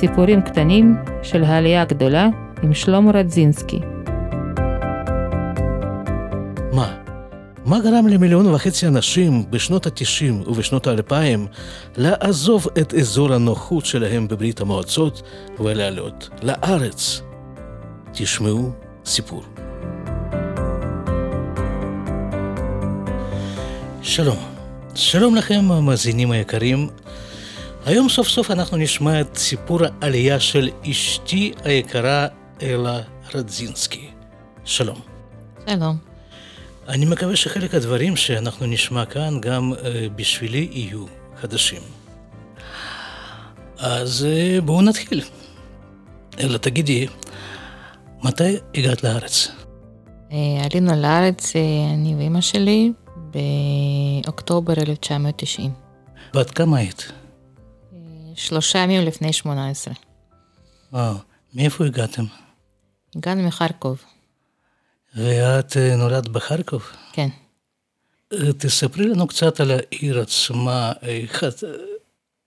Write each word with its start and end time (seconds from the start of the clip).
סיפורים 0.00 0.42
קטנים 0.42 0.96
של 1.22 1.44
העלייה 1.44 1.82
הגדולה 1.82 2.28
עם 2.62 2.74
שלמה 2.74 3.10
רדזינסקי. 3.10 3.80
מה? 6.72 6.96
מה 7.64 7.80
גרם 7.80 8.06
למיליון 8.06 8.46
וחצי 8.46 8.86
אנשים 8.86 9.50
בשנות 9.50 9.86
ה-90 9.86 10.48
ובשנות 10.48 10.86
ה-2000 10.86 11.14
לעזוב 11.96 12.66
את 12.80 12.94
אזור 12.94 13.32
הנוחות 13.32 13.86
שלהם 13.86 14.28
בברית 14.28 14.60
המועצות 14.60 15.22
ולעלות 15.58 16.28
לארץ? 16.42 17.22
תשמעו 18.12 18.70
סיפור. 19.04 19.42
שלום. 24.02 24.38
שלום 24.94 25.34
לכם 25.34 25.64
המאזינים 25.70 26.30
היקרים. 26.30 26.88
היום 27.86 28.08
סוף 28.08 28.28
סוף 28.28 28.50
אנחנו 28.50 28.76
נשמע 28.76 29.20
את 29.20 29.36
סיפור 29.36 29.78
העלייה 30.00 30.40
של 30.40 30.70
אשתי 30.90 31.52
היקרה 31.64 32.26
אלה 32.62 33.00
רדזינסקי. 33.34 34.10
שלום. 34.64 35.00
שלום. 35.68 35.96
אני 36.88 37.06
מקווה 37.06 37.36
שחלק 37.36 37.74
הדברים 37.74 38.16
שאנחנו 38.16 38.66
נשמע 38.66 39.04
כאן 39.04 39.40
גם 39.40 39.72
אה, 39.84 40.06
בשבילי 40.16 40.68
יהיו 40.72 41.04
חדשים. 41.40 41.82
אז 43.78 44.26
אה, 44.30 44.60
בואו 44.60 44.82
נתחיל. 44.82 45.22
אלא 46.40 46.58
תגידי, 46.58 47.06
מתי 48.22 48.56
הגעת 48.74 49.04
לארץ? 49.04 49.48
אה, 50.32 50.36
עלינו 50.70 51.02
לארץ, 51.02 51.52
אני 51.94 52.14
ואימא 52.18 52.40
שלי, 52.40 52.92
באוקטובר 54.24 54.72
1990. 54.72 55.70
בת 56.34 56.50
כמה 56.50 56.78
היית? 56.78 57.12
שלושה 58.40 58.78
ימים 58.78 59.02
לפני 59.02 59.32
18. 59.32 59.94
וואו, 60.92 61.14
מאיפה 61.54 61.86
הגעתם? 61.86 62.22
הגענו 63.16 63.42
מחרקוב. 63.42 64.02
ואת 65.16 65.76
אה, 65.76 65.96
נולדת 65.96 66.28
בחרקוב? 66.28 66.82
כן. 67.12 67.28
אה, 68.32 68.52
תספרי 68.58 69.06
לנו 69.06 69.26
קצת 69.26 69.60
על 69.60 69.70
העיר 69.70 70.20
עצמה, 70.20 70.92
איך 71.02 71.44
את 71.44 71.64
אה, 71.64 71.70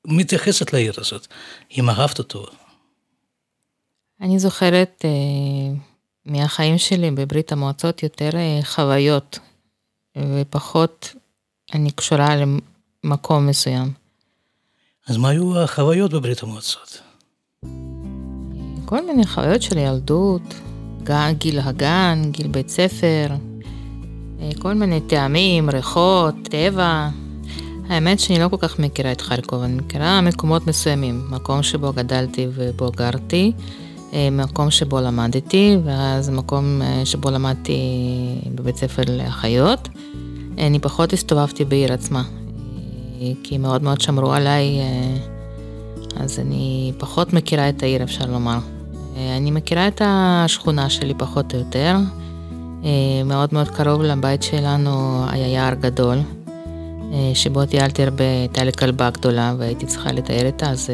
מתייחסת 0.07 0.73
לעיר 0.73 0.93
הזאת, 0.97 1.27
אם 1.77 1.89
אהבת 1.89 2.19
אותו. 2.19 2.45
אני 4.21 4.39
זוכרת 4.39 5.05
אה, 5.05 5.75
מהחיים 6.25 6.77
שלי 6.77 7.11
בברית 7.11 7.51
המועצות 7.51 8.03
יותר 8.03 8.29
אה, 8.33 8.59
חוויות, 8.63 9.39
ופחות 10.17 11.15
אני 11.73 11.91
קשורה 11.91 12.29
למקום 13.03 13.47
מסוים. 13.47 14.02
אז 15.07 15.17
מה 15.17 15.29
היו 15.29 15.59
החוויות 15.59 16.13
בברית 16.13 16.43
המועצות? 16.43 17.01
כל 18.85 19.05
מיני 19.05 19.25
חוויות 19.27 19.61
של 19.61 19.77
ילדות, 19.77 20.41
גיל 21.37 21.59
הגן, 21.59 22.21
גיל 22.31 22.47
בית 22.47 22.69
ספר, 22.69 23.27
אה, 24.39 24.49
כל 24.59 24.73
מיני 24.73 25.01
טעמים, 25.01 25.69
ריחות, 25.69 26.35
טבע. 26.43 27.09
האמת 27.89 28.19
שאני 28.19 28.39
לא 28.39 28.47
כל 28.47 28.57
כך 28.57 28.79
מכירה 28.79 29.11
את 29.11 29.21
חרקוב, 29.21 29.61
אני 29.63 29.73
מכירה 29.73 30.21
מקומות 30.21 30.67
מסוימים, 30.67 31.27
מקום 31.29 31.63
שבו 31.63 31.93
גדלתי 31.93 32.47
ובו 32.55 32.91
גרתי, 32.91 33.51
אה, 34.13 34.29
מקום 34.31 34.71
שבו 34.71 35.01
למדתי, 35.01 35.77
ואז 35.83 36.29
מקום 36.29 36.81
אה, 36.81 37.05
שבו 37.05 37.31
למדתי 37.31 37.77
בבית 38.55 38.75
ספר 38.75 39.03
לאחיות. 39.07 39.89
אני 40.57 40.79
פחות 40.79 41.13
הסתובבתי 41.13 41.65
בעיר 41.65 41.93
עצמה, 41.93 42.23
כי 43.43 43.57
מאוד 43.57 43.83
מאוד 43.83 44.01
שמרו 44.01 44.33
עליי, 44.33 44.79
אז 46.15 46.39
אני 46.39 46.93
פחות 46.97 47.33
מכירה 47.33 47.69
את 47.69 47.83
העיר, 47.83 48.03
אפשר 48.03 48.25
לומר. 48.25 48.57
אה, 49.17 49.37
אני 49.37 49.51
מכירה 49.51 49.87
את 49.87 50.01
השכונה 50.05 50.89
שלי 50.89 51.13
פחות 51.17 51.53
או 51.53 51.59
יותר. 51.59 51.95
אה, 52.83 52.89
מאוד 53.25 53.49
מאוד 53.51 53.67
קרוב 53.67 54.01
לבית 54.01 54.43
שלנו 54.43 55.23
היה 55.29 55.47
יער 55.47 55.73
גדול, 55.73 56.17
אה, 57.13 57.31
שבו 57.33 57.65
טיילתי 57.65 58.03
הרבה, 58.03 58.23
הייתה 58.23 58.63
לי 58.63 58.71
כלבה 58.71 59.09
גדולה 59.09 59.55
והייתי 59.57 59.85
צריכה 59.85 60.11
לתאר 60.11 60.45
איתה, 60.45 60.69
אז 60.69 60.89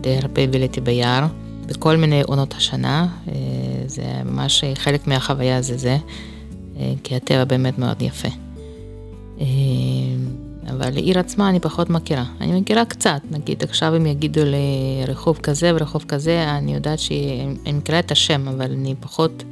די 0.00 0.16
הרבה 0.16 0.46
ביליתי 0.46 0.80
ביער, 0.80 1.26
בכל 1.66 1.96
מיני 1.96 2.22
עונות 2.22 2.54
השנה. 2.54 3.06
זה 3.86 4.02
ממש 4.24 4.64
חלק 4.74 5.06
מהחוויה 5.06 5.62
זה 5.62 5.76
זה, 5.76 5.96
כי 7.04 7.16
הטבע 7.16 7.44
באמת 7.44 7.78
מאוד 7.78 8.02
יפה. 8.02 8.28
אבל 10.70 10.90
לעיר 10.94 11.18
עצמה 11.18 11.48
אני 11.48 11.60
פחות 11.60 11.90
מכירה. 11.90 12.24
אני 12.40 12.60
מכירה 12.60 12.84
קצת, 12.84 13.20
נגיד 13.30 13.62
עכשיו 13.62 13.94
הם 13.94 14.06
יגידו 14.06 14.40
לרחוב 14.44 15.38
כזה 15.38 15.72
ורחוב 15.74 16.04
כזה, 16.08 16.44
אני 16.58 16.74
יודעת 16.74 16.98
שאני 16.98 17.72
מכירה 17.72 17.98
את 17.98 18.10
השם, 18.10 18.48
אבל 18.48 18.72
אני 18.72 18.94
פחות 19.00 19.44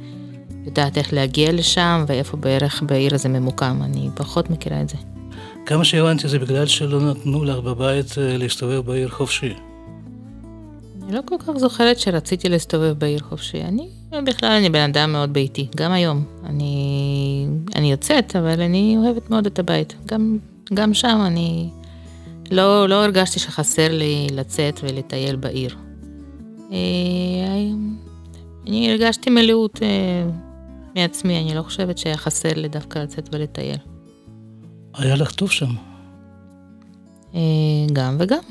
יודעת 0.65 0.97
איך 0.97 1.13
להגיע 1.13 1.51
לשם 1.51 2.05
ואיפה 2.07 2.37
בערך 2.37 2.83
בעיר 2.83 3.15
הזה 3.15 3.29
ממוקם, 3.29 3.79
אני 3.83 4.09
פחות 4.15 4.49
מכירה 4.49 4.81
את 4.81 4.89
זה. 4.89 4.97
כמה 5.65 5.85
שהבנתי 5.85 6.27
זה 6.27 6.39
בגלל 6.39 6.65
שלא 6.65 6.99
נתנו 6.99 7.43
לך 7.43 7.57
בבית 7.57 8.17
אה, 8.17 8.37
להסתובב 8.37 8.79
בעיר 8.79 9.09
חופשי. 9.09 9.53
אני 11.03 11.15
לא 11.15 11.21
כל 11.25 11.35
כך 11.39 11.57
זוכרת 11.57 11.99
שרציתי 11.99 12.49
להסתובב 12.49 12.93
בעיר 12.99 13.19
חופשי. 13.19 13.61
אני, 13.61 13.87
בכלל 14.25 14.51
אני 14.51 14.69
בן 14.69 14.89
אדם 14.89 15.11
מאוד 15.11 15.33
ביתי, 15.33 15.67
גם 15.75 15.91
היום. 15.91 16.23
אני, 16.45 17.47
אני 17.75 17.91
יוצאת, 17.91 18.35
אבל 18.35 18.61
אני 18.61 18.95
אוהבת 18.97 19.29
מאוד 19.29 19.45
את 19.45 19.59
הבית. 19.59 19.95
גם 20.05 20.37
גם 20.73 20.93
שם 20.93 21.21
אני 21.27 21.69
לא, 22.51 22.89
לא 22.89 23.03
הרגשתי 23.03 23.39
שחסר 23.39 23.97
לי 23.97 24.27
לצאת 24.31 24.79
ולטייל 24.83 25.35
בעיר. 25.35 25.77
אה, 26.71 26.77
אני 28.67 28.91
הרגשתי 28.91 29.29
מלאות 29.29 29.79
אה, 29.83 30.29
מעצמי, 30.95 31.39
אני 31.41 31.55
לא 31.55 31.61
חושבת 31.61 31.97
שהיה 31.97 32.17
חסר 32.17 32.53
לי 32.53 32.67
דווקא 32.67 32.99
לצאת 32.99 33.29
ולטייל. 33.31 33.77
היה 34.93 35.15
לך 35.15 35.31
טוב 35.31 35.51
שם? 35.51 35.69
אה, 37.35 37.39
גם 37.93 38.17
וגם. 38.19 38.43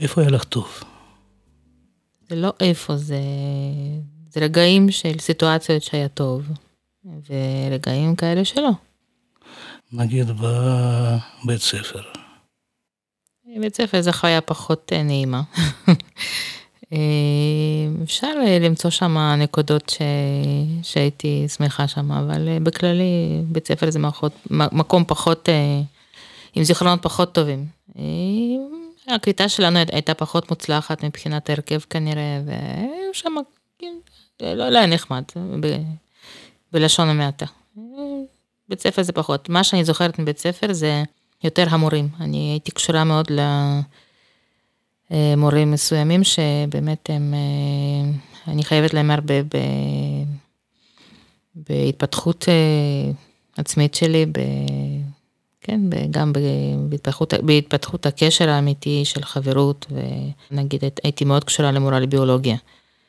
איפה 0.00 0.20
היה 0.20 0.30
לך 0.30 0.44
טוב? 0.44 0.68
זה 2.28 2.36
לא 2.36 2.52
איפה, 2.60 2.96
זה, 2.96 3.20
זה 4.30 4.40
רגעים 4.40 4.90
של 4.90 5.18
סיטואציות 5.18 5.82
שהיה 5.82 6.08
טוב, 6.08 6.42
ורגעים 7.04 8.16
כאלה 8.16 8.44
שלא. 8.44 8.70
נגיד 9.92 10.26
בבית 10.30 11.60
ספר? 11.60 12.02
בית 13.60 13.76
ספר 13.76 14.00
זה 14.00 14.12
חוויה 14.12 14.40
פחות 14.40 14.92
אה, 14.92 15.02
נעימה. 15.02 15.42
אה, 16.92 16.98
אפשר 18.02 18.32
אה, 18.46 18.58
למצוא 18.58 18.90
שם 18.90 19.18
נקודות 19.38 19.88
ש... 19.88 19.98
שהייתי 20.82 21.48
שמחה 21.48 21.88
שם, 21.88 22.12
אבל 22.12 22.58
בכללי 22.62 23.42
בית 23.44 23.66
ספר 23.66 23.90
זה 23.90 23.98
מערכות, 23.98 24.32
מקום 24.50 25.04
פחות, 25.06 25.48
עם 26.54 26.64
זיכרונות 26.64 27.02
פחות 27.02 27.34
טובים. 27.34 27.66
הקליטה 29.08 29.48
שלנו 29.48 29.78
הייתה 29.92 30.14
פחות 30.14 30.50
מוצלחת 30.50 31.04
מבחינת 31.04 31.50
ההרכב 31.50 31.80
כנראה, 31.90 32.40
והיו 32.46 33.14
שם, 33.14 33.34
כן, 33.78 33.94
לא, 34.40 34.68
לא 34.68 34.78
היה 34.78 34.86
נחמד, 34.86 35.22
ב... 35.60 35.66
בלשון 36.72 37.08
המעטה. 37.08 37.46
בית 38.70 38.80
ספר 38.80 39.02
זה 39.02 39.12
פחות. 39.12 39.48
מה 39.48 39.64
שאני 39.64 39.84
זוכרת 39.84 40.18
מבית 40.18 40.38
ספר 40.38 40.72
זה 40.72 41.02
יותר 41.44 41.66
המורים. 41.70 42.08
אני 42.20 42.50
הייתי 42.50 42.70
קשורה 42.70 43.04
מאוד 43.04 43.26
למורים 45.10 45.70
מסוימים 45.70 46.24
שבאמת 46.24 47.10
הם, 47.10 47.34
אה, 47.34 48.10
אני 48.52 48.64
חייבת 48.64 48.94
להם 48.94 49.10
הרבה 49.10 49.42
ב, 49.42 49.56
בהתפתחות 51.54 52.48
אה, 52.48 53.12
עצמית 53.56 53.94
שלי, 53.94 54.26
ב, 54.26 54.38
כן, 55.60 55.80
גם 56.10 56.32
בהתפתחות, 56.88 57.34
בהתפתחות 57.42 58.06
הקשר 58.06 58.50
האמיתי 58.50 59.04
של 59.04 59.22
חברות, 59.22 59.86
ונגיד 60.50 60.84
הייתי 61.04 61.24
מאוד 61.24 61.44
קשורה 61.44 61.72
למורה 61.72 62.00
לביולוגיה. 62.00 62.56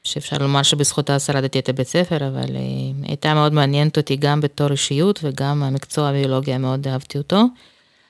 שאפשר 0.03 0.37
לומר 0.37 0.63
שבזכותה 0.63 1.19
שרדתי 1.19 1.59
את 1.59 1.69
הבית 1.69 1.87
ספר, 1.87 2.27
אבל 2.27 2.55
היא 2.55 2.93
אה, 3.03 3.07
הייתה 3.07 3.33
מאוד 3.33 3.53
מעניינת 3.53 3.97
אותי 3.97 4.15
גם 4.15 4.41
בתור 4.41 4.71
אישיות 4.71 5.19
וגם 5.23 5.63
המקצוע 5.63 6.09
הביולוגיה 6.09 6.57
מאוד 6.57 6.87
אהבתי 6.87 7.17
אותו. 7.17 7.43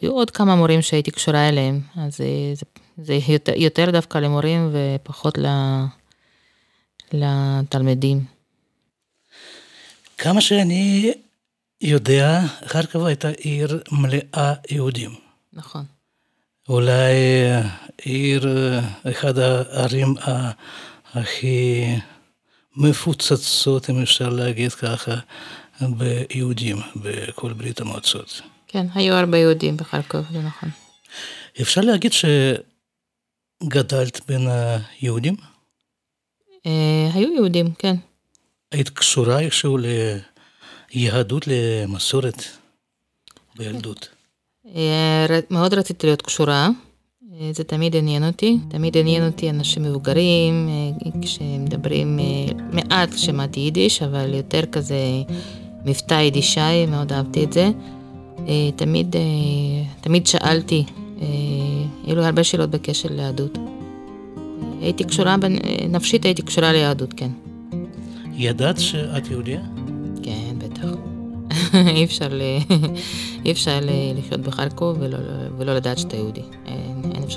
היו 0.02 0.12
עוד 0.12 0.32
כמה 0.32 0.56
מורים 0.56 0.82
שהייתי 0.82 1.12
קשורה 1.12 1.50
אליהם, 1.50 1.80
אז 1.98 2.22
אה, 2.22 2.54
זה, 2.54 2.66
זה 2.98 3.14
יותר, 3.34 3.54
יותר 3.56 3.92
דווקא 3.92 4.18
למורים 4.18 4.72
ופחות 4.74 5.38
לתלמידים. 7.14 8.24
כמה 10.18 10.42
שאני 10.42 11.14
יודע, 11.82 12.42
חרקוב 12.66 13.06
הייתה 13.06 13.30
עיר 13.30 13.84
מלאה 13.92 14.54
יהודים. 14.70 15.12
נכון. 15.54 15.86
אולי 16.70 17.14
עיר, 18.02 18.48
אחד 19.04 19.38
הערים 19.38 20.16
הכי 21.14 21.86
מפוצצות, 22.76 23.90
אם 23.90 24.02
אפשר 24.02 24.30
להגיד 24.30 24.74
ככה, 24.74 25.16
ביהודים 25.82 26.78
בכל 26.96 27.54
ברית 27.54 27.82
המועצות. 27.82 28.42
כן, 28.68 28.88
היו 28.96 29.14
הרבה 29.14 29.38
יהודים 29.38 29.78
בחרקוב, 29.78 30.26
זה 30.32 30.40
נכון. 30.40 30.70
אפשר 31.62 31.82
להגיד 31.82 32.12
שגדלת 33.64 34.22
בין 34.28 34.48
היהודים? 34.48 35.36
אה, 36.66 37.10
היו 37.14 37.34
יהודים, 37.34 37.74
כן. 37.74 37.96
היית 38.72 38.90
קשורה 38.90 39.40
איכשהו 39.40 39.78
ליהדות, 40.94 41.48
למסורת 41.48 42.44
בילדות? 43.56 44.10
אה, 44.76 45.40
מאוד 45.50 45.74
רציתי 45.74 46.08
להיות 46.08 46.22
קשורה, 46.22 46.70
זה 47.52 47.64
תמיד 47.64 47.96
עניין 47.96 48.24
אותי, 48.24 48.58
תמיד 48.68 48.98
עניין 48.98 49.26
אותי 49.26 49.50
אנשים 49.50 49.84
מבוגרים, 49.84 50.70
כשמדברים, 51.22 52.20
מעט 52.72 53.18
שמעתי 53.18 53.60
יידיש, 53.60 54.02
אבל 54.02 54.34
יותר 54.34 54.62
כזה 54.72 54.96
מבטא 55.86 56.14
יידישאי, 56.14 56.86
מאוד 56.86 57.14
אהבתי 57.14 57.44
את 57.44 57.54
זה. 57.54 57.70
תמיד, 58.76 59.16
תמיד 60.02 60.28
שאלתי, 60.28 60.84
היו 62.08 62.16
לי 62.16 62.26
הרבה 62.26 62.44
שאלות 62.44 62.70
בקשר 62.70 63.10
ליהדות. 63.12 63.58
הייתי 64.82 65.04
קשורה, 65.04 65.36
נפשית 65.90 66.26
הייתי 66.26 66.42
קשורה 66.42 66.72
ליהדות, 66.72 67.14
כן. 67.14 67.30
ידעת 68.34 68.80
שאת 68.80 69.32
יהודיה? 69.32 69.62
כן, 70.24 70.56
בטח. 70.58 70.88
אי 71.96 72.04
אפשר. 72.04 72.30
אי 73.46 73.52
אפשר 73.52 73.80
לחיות 74.16 74.42
בחרקוב 74.42 74.98
ולא, 75.00 75.18
ולא 75.58 75.76
לדעת 75.76 75.98
שאתה 75.98 76.16
יהודי. 76.16 76.42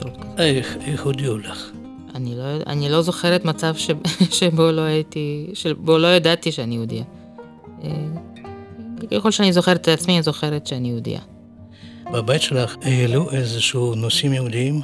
כזאת. 0.00 0.12
איך, 0.38 0.76
איך 0.86 1.04
הודיעו 1.04 1.38
לך? 1.38 1.70
אני 2.14 2.34
לא, 2.36 2.44
אני 2.66 2.88
לא 2.88 3.02
זוכרת 3.02 3.44
מצב 3.44 3.74
ש... 3.76 3.90
שבו 4.38 4.72
לא 4.72 4.80
הייתי, 4.80 5.50
שבו 5.54 5.98
לא 5.98 6.06
ידעתי 6.06 6.52
שאני 6.52 6.74
יהודיה. 6.74 7.04
אה, 7.84 7.90
ככל 9.10 9.30
שאני 9.30 9.52
זוכרת 9.52 9.80
את 9.80 9.88
עצמי, 9.88 10.14
אני 10.14 10.22
זוכרת 10.22 10.66
שאני 10.66 10.88
יהודיה. 10.88 11.20
בבית 12.12 12.42
שלך 12.42 12.76
העלו 12.82 13.30
איזשהו 13.30 13.94
נושאים 13.94 14.32
יהודיים? 14.32 14.80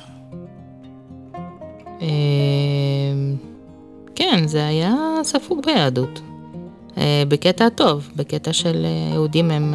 אמ, 2.01 3.37
כן, 4.15 4.47
זה 4.47 4.67
היה 4.67 4.95
ספוג 5.25 5.67
ביהדות. 5.67 6.21
אה, 6.99 7.23
בקטע 7.29 7.69
טוב, 7.69 8.11
בקטע 8.17 8.53
של 8.53 8.85
אה, 8.85 9.15
יהודים 9.15 9.51
הם... 9.51 9.75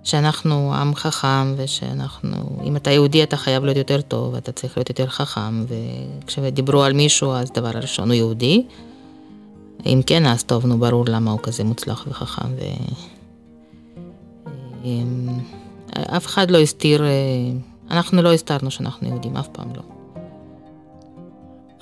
אה, 0.00 0.04
שאנחנו 0.04 0.74
עם 0.74 0.94
חכם 0.94 1.54
ושאנחנו, 1.56 2.36
אם 2.64 2.76
אתה 2.76 2.90
יהודי 2.90 3.22
אתה 3.22 3.36
חייב 3.36 3.64
להיות 3.64 3.76
יותר 3.76 4.00
טוב, 4.00 4.34
אתה 4.34 4.52
צריך 4.52 4.76
להיות 4.76 4.88
יותר 4.88 5.06
חכם, 5.06 5.64
וכשדיברו 6.24 6.82
על 6.82 6.92
מישהו 6.92 7.32
אז 7.32 7.50
דבר 7.50 7.70
הראשון 7.74 8.08
הוא 8.08 8.14
יהודי. 8.14 8.66
אם 9.86 10.00
כן, 10.06 10.26
אז 10.26 10.44
טוב, 10.44 10.66
נו 10.66 10.78
ברור 10.78 11.04
למה 11.08 11.30
הוא 11.30 11.40
כזה 11.42 11.64
מוצלח 11.64 12.06
וחכם. 12.08 12.48
ו... 12.56 12.60
אף 15.92 16.26
אחד 16.26 16.50
לא 16.50 16.58
הסתיר, 16.58 17.04
אנחנו 17.90 18.22
לא 18.22 18.32
הסתרנו 18.32 18.70
שאנחנו 18.70 19.08
יהודים, 19.08 19.36
אף 19.36 19.48
פעם 19.48 19.68
לא. 19.76 19.82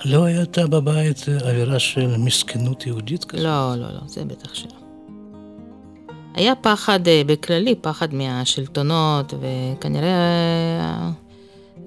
לא 0.05 0.23
הייתה 0.23 0.67
בבית 0.67 1.25
אווירה 1.41 1.79
של 1.79 2.17
מסכנות 2.17 2.85
יהודית 2.85 3.25
כזאת? 3.25 3.43
לא, 3.43 3.75
לא, 3.75 3.93
לא, 3.93 3.99
זה 4.05 4.25
בטח 4.25 4.53
שלא. 4.53 4.78
היה 6.33 6.55
פחד 6.55 7.07
אה, 7.07 7.21
בכללי, 7.25 7.75
פחד 7.75 8.13
מהשלטונות, 8.13 9.33
וכנראה 9.33 10.09
אה, 10.79 11.09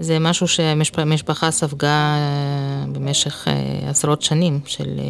זה 0.00 0.18
משהו 0.18 0.48
שהמשפחה 0.48 1.50
ספגה 1.50 1.88
אה, 1.88 2.84
במשך 2.92 3.48
עשרות 3.88 4.22
שנים 4.22 4.60
של 4.66 5.00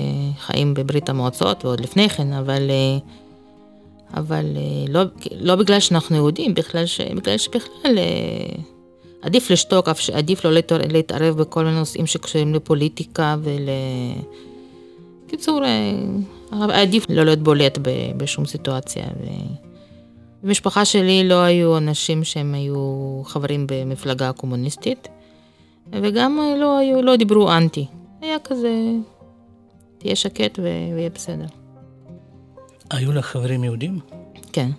חיים 0.40 0.75
בברית 0.75 1.08
המועצות 1.08 1.64
ועוד 1.64 1.81
לפני 1.81 2.08
כן, 2.08 2.32
אבל, 2.32 2.70
אבל 4.14 4.44
לא, 4.88 5.02
לא 5.40 5.56
בגלל 5.56 5.81
שאנחנו 5.81 6.17
יהודים, 6.17 6.55
בגלל, 6.55 6.87
ש, 6.87 7.00
בגלל 7.00 7.38
שבכלל 7.38 7.99
עדיף 9.23 9.50
לשתוק, 9.50 9.88
עדיף 10.12 10.44
לא 10.44 10.52
להתערב 10.90 11.37
בכל 11.37 11.64
מיני 11.64 11.78
נושאים 11.78 12.06
שקשורים 12.06 12.55
לפוליטיקה 12.55 13.37
ול... 13.43 13.69
קיצור, 15.26 15.61
עדיף 16.60 17.06
לא 17.08 17.25
להיות 17.25 17.38
בולט 17.38 17.78
בשום 18.16 18.46
סיטואציה. 18.46 19.04
במשפחה 20.43 20.84
שלי 20.84 21.28
לא 21.28 21.43
היו 21.43 21.78
אנשים 21.78 22.25
שהם 22.25 22.54
היו 22.54 23.22
חברים 23.25 23.66
במפלגה 23.69 24.28
הקומוניסטית, 24.28 25.08
וגם 25.93 26.38
לא, 26.60 26.78
היו, 26.78 27.02
לא 27.02 27.16
דיברו 27.16 27.52
אנטי. 27.52 27.87
היה 28.20 28.38
כזה, 28.44 28.70
תהיה 29.99 30.16
שקט 30.16 30.58
ויהיה 30.58 31.10
בסדר. 31.10 31.46
היו 32.90 33.12
לך 33.12 33.26
חברים 33.26 33.64
יהודים? 33.64 33.99
כן. 34.52 34.70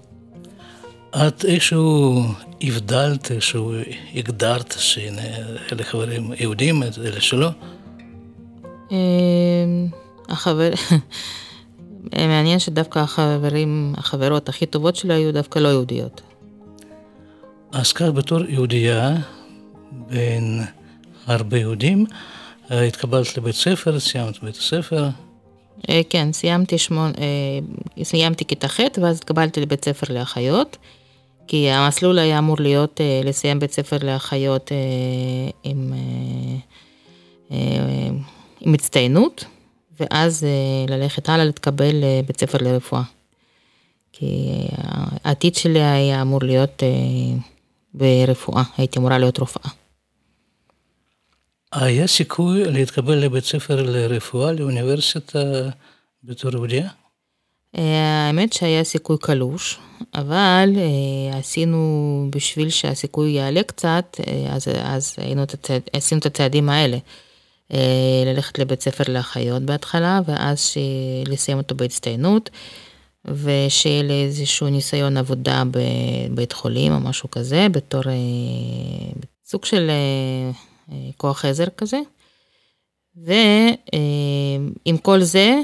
את 1.10 1.46
איכשהו 1.46 2.22
הבדלת, 2.62 3.32
איכשהו 3.32 3.74
הגדרת 4.16 4.76
שהנה 4.78 5.22
אלה 5.72 5.84
חברים 5.84 6.32
יהודים, 6.40 6.84
אלה 6.84 7.22
שלא? 7.22 7.50
אמ, 8.92 9.88
החבר... 10.30 10.70
מעניין 12.12 12.60
שדווקא 12.60 13.00
החברים, 13.00 13.94
החברות 13.98 14.50
הכי 14.50 14.66
טובות 14.66 14.96
שלי 14.96 15.14
היו 15.14 15.34
דווקא 15.34 15.60
לא 15.60 15.68
יהודיות. 15.68 16.22
אז 17.72 17.94
כך 17.94 18.06
בתור 18.06 18.40
יהודייה, 18.50 19.16
בין 19.92 20.62
הרבה 21.26 21.58
יהודים, 21.58 22.06
התקבלת 22.70 23.38
לבית 23.38 23.56
ספר, 23.56 24.00
סיימת 24.00 24.44
בית 24.44 24.56
הספר. 24.56 25.08
אה, 25.90 26.02
כן, 26.10 26.34
סיימתי 26.34 26.78
שמונה, 26.78 27.14
אה, 27.18 28.04
סיימתי 28.04 28.46
כיתה 28.46 28.68
ח' 28.68 28.80
ואז 29.02 29.18
התקבלתי 29.18 29.62
לבית 29.62 29.86
ספר 29.86 30.14
לאחיות. 30.14 30.78
כי 31.48 31.70
המסלול 31.70 32.20
היה 32.20 32.40
אמור 32.40 32.56
להיות 32.60 33.02
אה, 33.02 33.22
לסיים 33.24 33.60
בית 33.60 33.72
ספר 33.72 33.98
לאחיות 34.04 34.72
אה, 34.72 34.78
עם, 35.64 35.94
אה, 37.52 37.58
עם 38.62 38.72
מצטיינות, 38.72 39.46
ואז 40.00 40.46
ללכת 40.90 41.30
הלאה 41.30 41.46
להתקבל 41.46 41.96
לבית 41.96 42.40
ספר 42.40 42.58
לרפואה. 42.62 43.04
כי 44.12 44.68
העתיד 45.24 45.56
שלי 45.56 45.84
היה 45.84 46.22
אמור 46.22 46.40
להיות 46.44 46.84
ברפואה, 47.94 48.64
הייתי 48.78 49.00
אמורה 49.00 49.18
להיות 49.18 49.38
רופאה. 49.38 49.72
היה 51.74 52.08
סיכוי 52.08 52.72
להתקבל 52.72 53.16
לבית 53.16 53.44
ספר 53.44 53.84
לרפואה, 53.84 54.52
לאוניברסיטה 54.52 55.40
בתור 56.24 56.52
יהודיה? 56.52 56.90
האמת 57.74 58.54
שהיה 58.54 58.84
סיכוי 58.84 59.18
קלוש, 59.22 59.80
אבל 60.16 60.70
אה, 60.78 61.38
עשינו, 61.38 62.28
בשביל 62.36 62.70
שהסיכוי 62.70 63.32
יעלה 63.32 63.64
קצת, 63.64 64.20
אה, 64.28 64.54
אז, 64.56 64.68
אז 64.84 65.16
היינו 65.18 65.44
עשינו 65.94 66.20
את 66.22 66.26
הצעדים 66.26 66.70
האלה. 66.70 66.98
אה, 67.74 68.24
ללכת 68.26 68.60
לבית 68.60 68.82
ספר 68.82 69.04
לאחיות 69.08 69.64
בהתחלה, 69.64 70.20
ואז 70.26 70.74
לסיים 71.28 71.58
אותו 71.58 71.76
בהצטיינות, 71.76 72.50
ושיהיה 73.26 74.04
לי 74.04 74.24
איזשהו 74.24 74.70
ניסיון 74.70 75.18
עבודה 75.18 75.64
בבית 75.72 76.54
חולים 76.54 76.94
או 76.94 77.00
משהו 77.00 77.32
כזה, 77.32 77.68
בתור 77.72 78.02
סוג 79.46 79.66
של 79.66 79.92
כוח 81.18 81.46
עזר 81.46 81.70
כזה. 81.78 82.00
ועם 83.16 84.98
כל 85.02 85.22
זה, 85.22 85.40
אה, 85.40 85.62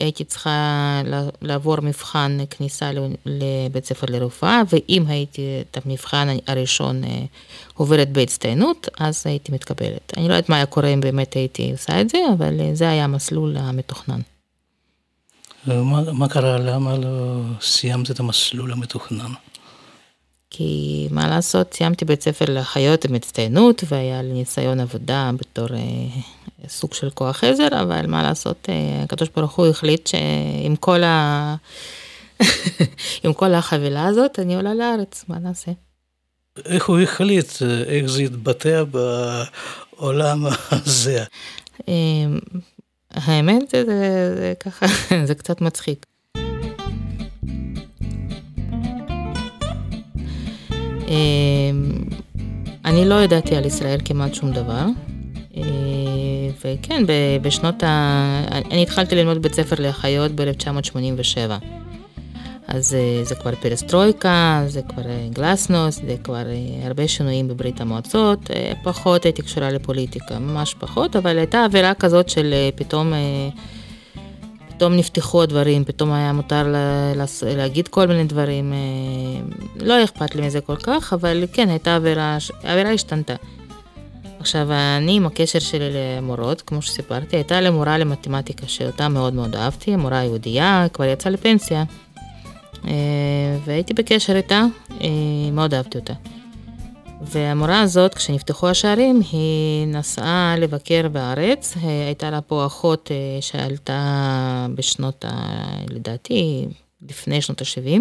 הייתי 0.00 0.24
צריכה 0.24 1.02
לעבור 1.42 1.80
מבחן 1.80 2.38
כניסה 2.50 2.90
לבית 3.26 3.84
ספר 3.84 4.06
לרפואה, 4.10 4.62
ואם 4.72 5.04
הייתי 5.08 5.42
את 5.60 5.78
המבחן 5.84 6.28
הראשון 6.46 7.04
אה, 7.04 7.22
עוברת 7.74 8.12
בהצטיינות, 8.12 8.88
אז 8.98 9.26
הייתי 9.26 9.52
מתקבלת. 9.52 10.12
אני 10.16 10.28
לא 10.28 10.34
יודעת 10.34 10.48
מה 10.48 10.56
היה 10.56 10.66
קורה 10.66 10.88
אם 10.88 11.00
באמת 11.00 11.34
הייתי 11.34 11.72
עושה 11.72 12.00
את 12.00 12.10
זה, 12.10 12.18
אבל 12.38 12.60
אה, 12.60 12.70
זה 12.74 12.90
היה 12.90 13.04
המסלול 13.04 13.56
המתוכנן. 13.56 14.20
ומה, 15.66 16.12
מה 16.12 16.28
קרה? 16.28 16.58
למה 16.58 16.96
לא 16.96 17.40
סיימת 17.60 18.10
את 18.10 18.20
המסלול 18.20 18.72
המתוכנן? 18.72 19.32
כי 20.50 21.08
מה 21.10 21.28
לעשות, 21.28 21.74
סיימתי 21.74 22.04
בית 22.04 22.22
ספר 22.22 22.44
לאחיות 22.48 23.04
עם 23.04 23.14
הצטיינות, 23.14 23.84
והיה 23.88 24.22
לי 24.22 24.32
ניסיון 24.32 24.80
עבודה 24.80 25.30
בתור 25.36 25.66
אה, 25.74 26.68
סוג 26.68 26.94
של 26.94 27.10
כוח 27.10 27.44
עזר, 27.44 27.68
אבל 27.80 28.06
מה 28.06 28.22
לעשות, 28.22 28.68
אה, 28.68 29.02
הקדוש 29.02 29.28
ברוך 29.36 29.52
הוא 29.52 29.66
החליט 29.66 30.06
שעם 30.06 30.76
כל, 30.76 31.02
ה... 31.02 31.56
עם 33.24 33.32
כל 33.32 33.54
החבילה 33.54 34.06
הזאת, 34.06 34.38
אני 34.38 34.56
עולה 34.56 34.74
לארץ, 34.74 35.24
מה 35.28 35.38
נעשה? 35.38 35.72
איך 36.64 36.88
הוא 36.88 37.00
החליט, 37.00 37.52
איך 37.86 38.06
זה 38.06 38.22
התבטא 38.22 38.84
בעולם 38.84 40.46
הזה? 40.70 41.24
אה, 41.88 41.94
האמת, 43.10 43.70
זה, 43.70 43.84
זה, 43.84 44.34
זה 44.36 44.52
ככה, 44.60 44.86
זה 45.28 45.34
קצת 45.34 45.60
מצחיק. 45.60 46.06
אני 52.84 53.04
לא 53.04 53.14
ידעתי 53.14 53.56
על 53.56 53.66
ישראל 53.66 54.00
כמעט 54.04 54.34
שום 54.34 54.50
דבר. 54.50 54.86
אה, 55.56 55.62
וכן, 56.64 57.04
בשנות 57.42 57.82
ה... 57.82 58.44
אני 58.70 58.82
התחלתי 58.82 59.14
ללמוד 59.14 59.42
בית 59.42 59.54
ספר 59.54 59.76
לאחיות 59.78 60.32
ב-1987. 60.32 61.50
אז 62.66 62.94
אה, 62.94 63.24
זה 63.24 63.34
כבר 63.34 63.54
פרסטרויקה, 63.54 64.64
זה 64.66 64.82
כבר 64.82 65.02
אה, 65.06 65.28
גלסנוס, 65.32 65.96
זה 66.06 66.16
כבר 66.24 66.42
הרבה 66.84 67.08
שינויים 67.08 67.48
בברית 67.48 67.80
המועצות, 67.80 68.50
פחות 68.82 69.24
הייתי 69.24 69.42
קשורה 69.42 69.70
לפוליטיקה, 69.70 70.38
ממש 70.38 70.74
פחות, 70.78 71.16
אבל 71.16 71.38
הייתה 71.38 71.64
אווירה 71.64 71.94
כזאת 71.94 72.28
של 72.28 72.54
פתאום, 72.76 73.12
פתאום 74.80 74.96
נפתחו 74.96 75.42
הדברים, 75.42 75.84
פתאום 75.84 76.12
היה 76.12 76.32
מותר 76.32 76.68
לה, 76.68 77.12
להגיד 77.56 77.88
כל 77.88 78.06
מיני 78.06 78.24
דברים, 78.24 78.72
לא 79.80 80.04
אכפת 80.04 80.34
לי 80.34 80.46
מזה 80.46 80.60
כל 80.60 80.76
כך, 80.76 81.12
אבל 81.12 81.44
כן, 81.52 81.68
הייתה 81.68 81.96
אווירה, 81.96 82.38
האווירה 82.62 82.90
השתנתה. 82.90 83.34
עכשיו, 84.38 84.68
אני 84.98 85.16
עם 85.16 85.26
הקשר 85.26 85.58
שלי 85.58 85.88
למורות, 85.92 86.62
כמו 86.62 86.82
שסיפרתי, 86.82 87.36
הייתה 87.36 87.60
לי 87.60 87.70
מורה 87.70 87.98
למתמטיקה 87.98 88.66
שאותה 88.66 89.08
מאוד 89.08 89.34
מאוד 89.34 89.56
אהבתי, 89.56 89.96
מורה 89.96 90.24
יהודייה, 90.24 90.86
כבר 90.92 91.04
יצאה 91.04 91.32
לפנסיה, 91.32 91.84
אה, 92.84 92.90
והייתי 93.64 93.94
בקשר 93.94 94.36
איתה, 94.36 94.64
אה, 95.00 95.06
מאוד 95.52 95.74
אהבתי 95.74 95.98
אותה. 95.98 96.14
והמורה 97.22 97.80
הזאת, 97.80 98.14
כשנפתחו 98.14 98.68
השערים, 98.68 99.20
היא 99.32 99.86
נסעה 99.86 100.54
לבקר 100.58 101.08
בארץ, 101.08 101.74
אה, 101.76 102.06
הייתה 102.06 102.30
לה 102.30 102.40
פה 102.40 102.66
אחות 102.66 103.10
שעלתה 103.40 104.66
בשנות, 104.74 105.24
ה... 105.28 105.30
לדעתי, 105.90 106.66
לפני 107.08 107.42
שנות 107.42 107.60
ה-70. 107.60 108.00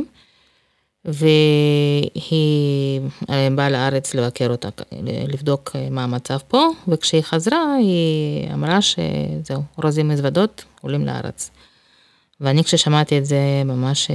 והיא 1.06 3.02
באה 3.56 3.70
לארץ 3.70 4.14
לבקר 4.14 4.50
אותה, 4.50 4.70
לבדוק 5.28 5.76
מה 5.92 6.04
המצב 6.04 6.38
פה, 6.48 6.68
וכשהיא 6.88 7.22
חזרה 7.22 7.76
היא 7.76 8.54
אמרה 8.54 8.80
שזהו, 8.82 9.64
רוזים 9.84 10.08
מזוודות 10.08 10.66
עולים 10.82 11.06
לארץ. 11.06 11.52
ואני 12.42 12.64
כששמעתי 12.64 13.18
את 13.18 13.26
זה 13.26 13.40
ממש, 13.66 14.12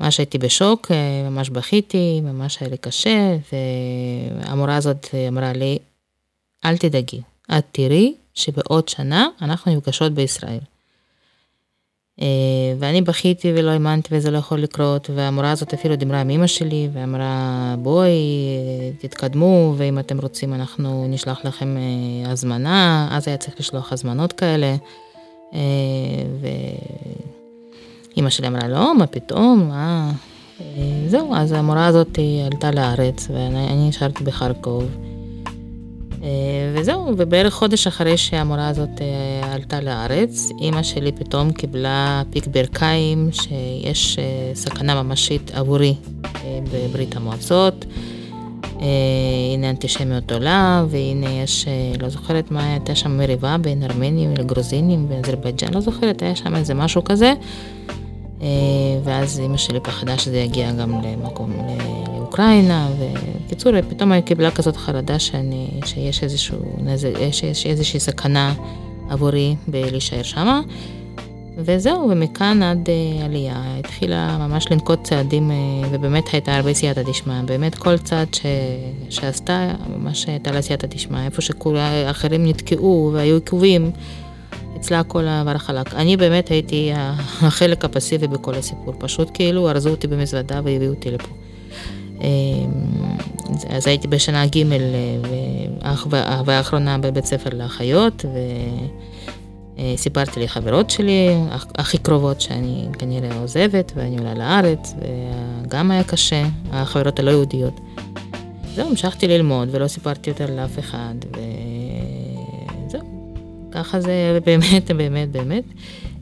ממש 0.00 0.18
הייתי 0.18 0.38
בשוק, 0.38 0.90
ממש 1.30 1.50
בכיתי, 1.50 2.20
ממש 2.20 2.58
היה 2.60 2.70
לי 2.70 2.76
קשה, 2.76 3.36
והמורה 3.52 4.76
הזאת 4.76 5.06
אמרה 5.28 5.52
לי, 5.52 5.78
אל 6.64 6.76
תדאגי, 6.76 7.20
את 7.58 7.64
תראי 7.72 8.14
שבעוד 8.34 8.88
שנה 8.88 9.28
אנחנו 9.42 9.76
נפגשות 9.76 10.12
בישראל. 10.12 10.60
אה, 12.20 12.26
ואני 12.78 13.02
בכיתי 13.02 13.52
ולא 13.56 13.70
האמנתי 13.70 14.08
וזה 14.12 14.30
לא 14.30 14.38
יכול 14.38 14.58
לקרות, 14.60 15.10
והמורה 15.14 15.50
הזאת 15.50 15.74
אפילו 15.74 15.96
דיברה 15.96 16.20
עם 16.20 16.30
אמא 16.30 16.46
שלי 16.46 16.88
ואמרה 16.92 17.74
בואי 17.78 18.12
תתקדמו 18.98 19.74
ואם 19.76 19.98
אתם 19.98 20.18
רוצים 20.18 20.54
אנחנו 20.54 21.06
נשלח 21.08 21.44
לכם 21.44 21.76
אה, 21.76 22.30
הזמנה, 22.30 23.08
אז 23.10 23.28
היה 23.28 23.36
צריך 23.36 23.60
לשלוח 23.60 23.92
הזמנות 23.92 24.32
כאלה. 24.32 24.76
אה, 25.54 25.58
ואימא 28.12 28.30
שלי 28.30 28.46
אמרה 28.46 28.68
לא, 28.68 28.94
מה 28.94 29.06
פתאום, 29.06 29.68
מה... 29.68 30.12
זהו, 31.06 31.34
אז 31.34 31.52
המורה 31.52 31.86
הזאת 31.86 32.18
עלתה 32.52 32.70
לארץ 32.70 33.28
ואני 33.30 33.88
נשארתי 33.88 34.24
בחרקוב. 34.24 34.84
אה, 36.22 36.28
וזהו, 36.74 37.14
ובערך 37.18 37.54
חודש 37.54 37.86
אחרי 37.86 38.16
שהמורה 38.16 38.68
הזאת 38.68 39.00
אה, 39.00 39.54
עלתה 39.54 39.80
לארץ, 39.80 40.50
אימא 40.60 40.82
שלי 40.82 41.12
פתאום 41.12 41.52
קיבלה 41.52 42.22
פיק 42.30 42.46
ברכיים 42.46 43.28
שיש 43.32 44.18
אה, 44.18 44.54
סכנה 44.54 45.02
ממשית 45.02 45.50
עבורי 45.54 45.94
בברית 46.72 47.16
המועצות. 47.16 47.84
הנה 49.54 49.70
אנטישמיות 49.70 50.32
עולה, 50.32 50.84
והנה 50.88 51.30
יש, 51.30 51.66
לא 52.00 52.08
זוכרת 52.08 52.50
מה, 52.50 52.72
הייתה 52.72 52.94
שם 52.94 53.18
מריבה 53.18 53.56
בין 53.60 53.82
ארמנים 53.82 54.34
לגרוזינים 54.38 55.06
ואזרבייג'אן, 55.08 55.74
לא 55.74 55.80
זוכרת, 55.80 56.22
היה 56.22 56.36
שם 56.36 56.56
איזה 56.56 56.74
משהו 56.74 57.04
כזה. 57.04 57.32
ואז 59.04 59.40
אימא 59.40 59.56
שלי 59.56 59.80
פחדה 59.80 60.18
שזה 60.18 60.38
יגיע 60.38 60.72
גם 60.72 61.02
למקום, 61.04 61.52
לאוקראינה, 62.08 62.88
ובקיצור, 62.98 63.72
פתאום 63.88 64.12
היא 64.12 64.22
קיבלה 64.22 64.50
כזאת 64.50 64.76
חרדה 64.76 65.18
שאני, 65.18 65.68
שיש 65.84 66.22
איזשהו 66.22 66.58
נזק, 66.78 67.10
שיש 67.32 67.66
איזושהי 67.66 68.00
סכנה 68.00 68.54
עבורי 69.10 69.56
בלהישאר 69.68 70.22
שמה. 70.22 70.60
וזהו, 71.58 72.08
ומכאן 72.10 72.62
עד 72.62 72.88
uh, 72.88 73.24
עלייה 73.24 73.62
התחילה 73.78 74.38
ממש 74.38 74.70
לנקוט 74.70 75.04
צעדים, 75.04 75.50
uh, 75.50 75.86
ובאמת 75.90 76.28
הייתה 76.32 76.56
הרבה 76.56 76.74
סייעתא 76.74 77.02
דשמיא, 77.02 77.42
באמת 77.44 77.74
כל 77.74 77.98
צעד 77.98 78.34
ש... 78.34 78.40
שעשתה, 79.10 79.74
ממש 79.96 80.26
הייתה 80.26 80.50
לה 80.50 80.62
סייעתא 80.62 80.86
דשמיא, 80.86 81.24
איפה 81.24 81.42
שאחרים 81.42 82.46
נתקעו 82.46 83.10
והיו 83.14 83.34
עיכובים, 83.34 83.90
אצלה 84.76 85.00
הכל 85.00 85.26
עבר 85.26 85.58
חלק. 85.58 85.94
אני 85.94 86.16
באמת 86.16 86.48
הייתי 86.48 86.90
החלק 87.42 87.84
הפסיבי 87.84 88.26
בכל 88.26 88.54
הסיפור, 88.54 88.94
פשוט 88.98 89.30
כאילו 89.34 89.70
ארזו 89.70 89.90
אותי 89.90 90.06
במזוודה 90.06 90.60
והביאו 90.64 90.90
אותי 90.90 91.10
לפה. 91.10 91.34
אמ, 92.20 92.26
אז 93.68 93.86
הייתי 93.86 94.08
בשנה 94.08 94.46
ג' 94.46 94.62
והאחרונה 96.44 96.98
בבית 96.98 97.24
ספר 97.24 97.50
לאחיות, 97.52 98.24
וסיפרתי 99.78 100.40
לחברות 100.40 100.90
שלי, 100.90 101.28
הכי 101.50 101.98
קרובות 101.98 102.40
שאני 102.40 102.88
כנראה 102.98 103.38
עוזבת 103.40 103.92
ואני 103.96 104.18
עולה 104.18 104.34
לארץ, 104.34 104.94
וגם 105.64 105.90
היה 105.90 106.04
קשה, 106.04 106.46
החברות 106.70 107.18
הלא 107.18 107.30
יהודיות. 107.30 107.80
זהו, 108.74 108.88
המשכתי 108.88 109.28
ללמוד 109.28 109.68
ולא 109.72 109.88
סיפרתי 109.88 110.30
יותר 110.30 110.56
לאף 110.56 110.78
אחד, 110.78 111.14
וזהו, 112.86 113.34
ככה 113.72 114.00
זה 114.00 114.12
באמת, 114.46 114.90
באמת, 114.90 115.30
באמת. 115.30 115.64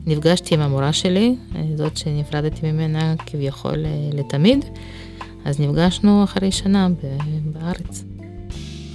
נפגשתי 0.05 0.55
עם 0.55 0.61
המורה 0.61 0.93
שלי, 0.93 1.35
זאת 1.75 1.97
שנפרדתי 1.97 2.71
ממנה 2.71 3.15
כביכול 3.25 3.85
אה, 3.85 4.09
לתמיד. 4.13 4.65
אז 5.45 5.59
נפגשנו 5.59 6.23
אחרי 6.23 6.51
שנה 6.51 6.87
בארץ. 7.45 8.03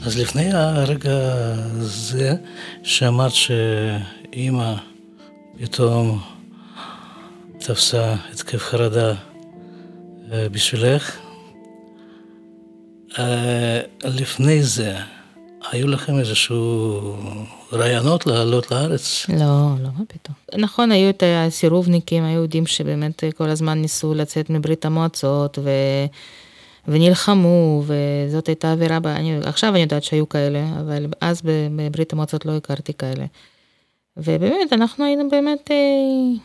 אז 0.05 0.19
לפני 0.19 0.53
הרגע 0.53 1.19
הזה, 1.55 2.35
שאמרת 2.83 3.33
שאימא 4.33 4.75
פתאום 5.59 6.21
תפסה 7.59 8.15
התקף 8.33 8.63
חרדה 8.63 9.15
אה, 10.33 10.49
בשבילך, 10.49 11.17
אה, 13.19 13.81
לפני 14.05 14.63
זה, 14.63 14.97
היו 15.71 15.89
לכם 15.89 16.19
איזשהו 16.19 17.17
רעיונות 17.73 18.27
לעלות 18.27 18.71
לארץ? 18.71 19.27
לא, 19.29 19.37
לא, 19.83 19.89
מה 19.99 20.05
פתאום. 20.09 20.37
נכון, 20.59 20.93
היו 20.93 21.11
את 21.11 21.23
הסירובניקים 21.27 22.25
היהודים 22.25 22.67
שבאמת 22.67 23.25
כל 23.37 23.49
הזמן 23.49 23.79
ניסו 23.79 24.15
לצאת 24.15 24.51
מברית 24.51 24.85
המועצות, 24.85 25.59
ו... 25.63 25.71
ונלחמו, 26.89 27.83
וזאת 27.87 28.47
הייתה 28.47 28.73
אווירה, 28.73 28.99
אני, 29.05 29.39
עכשיו 29.45 29.71
אני 29.71 29.81
יודעת 29.81 30.03
שהיו 30.03 30.29
כאלה, 30.29 30.65
אבל 30.81 31.07
אז 31.21 31.43
בברית 31.77 32.13
המועצות 32.13 32.47
לא 32.47 32.57
הכרתי 32.57 32.93
כאלה. 32.99 33.25
ובאמת, 34.17 34.73
אנחנו 34.73 35.05
היינו 35.05 35.29
באמת, 35.31 35.71
אה, 35.71 36.41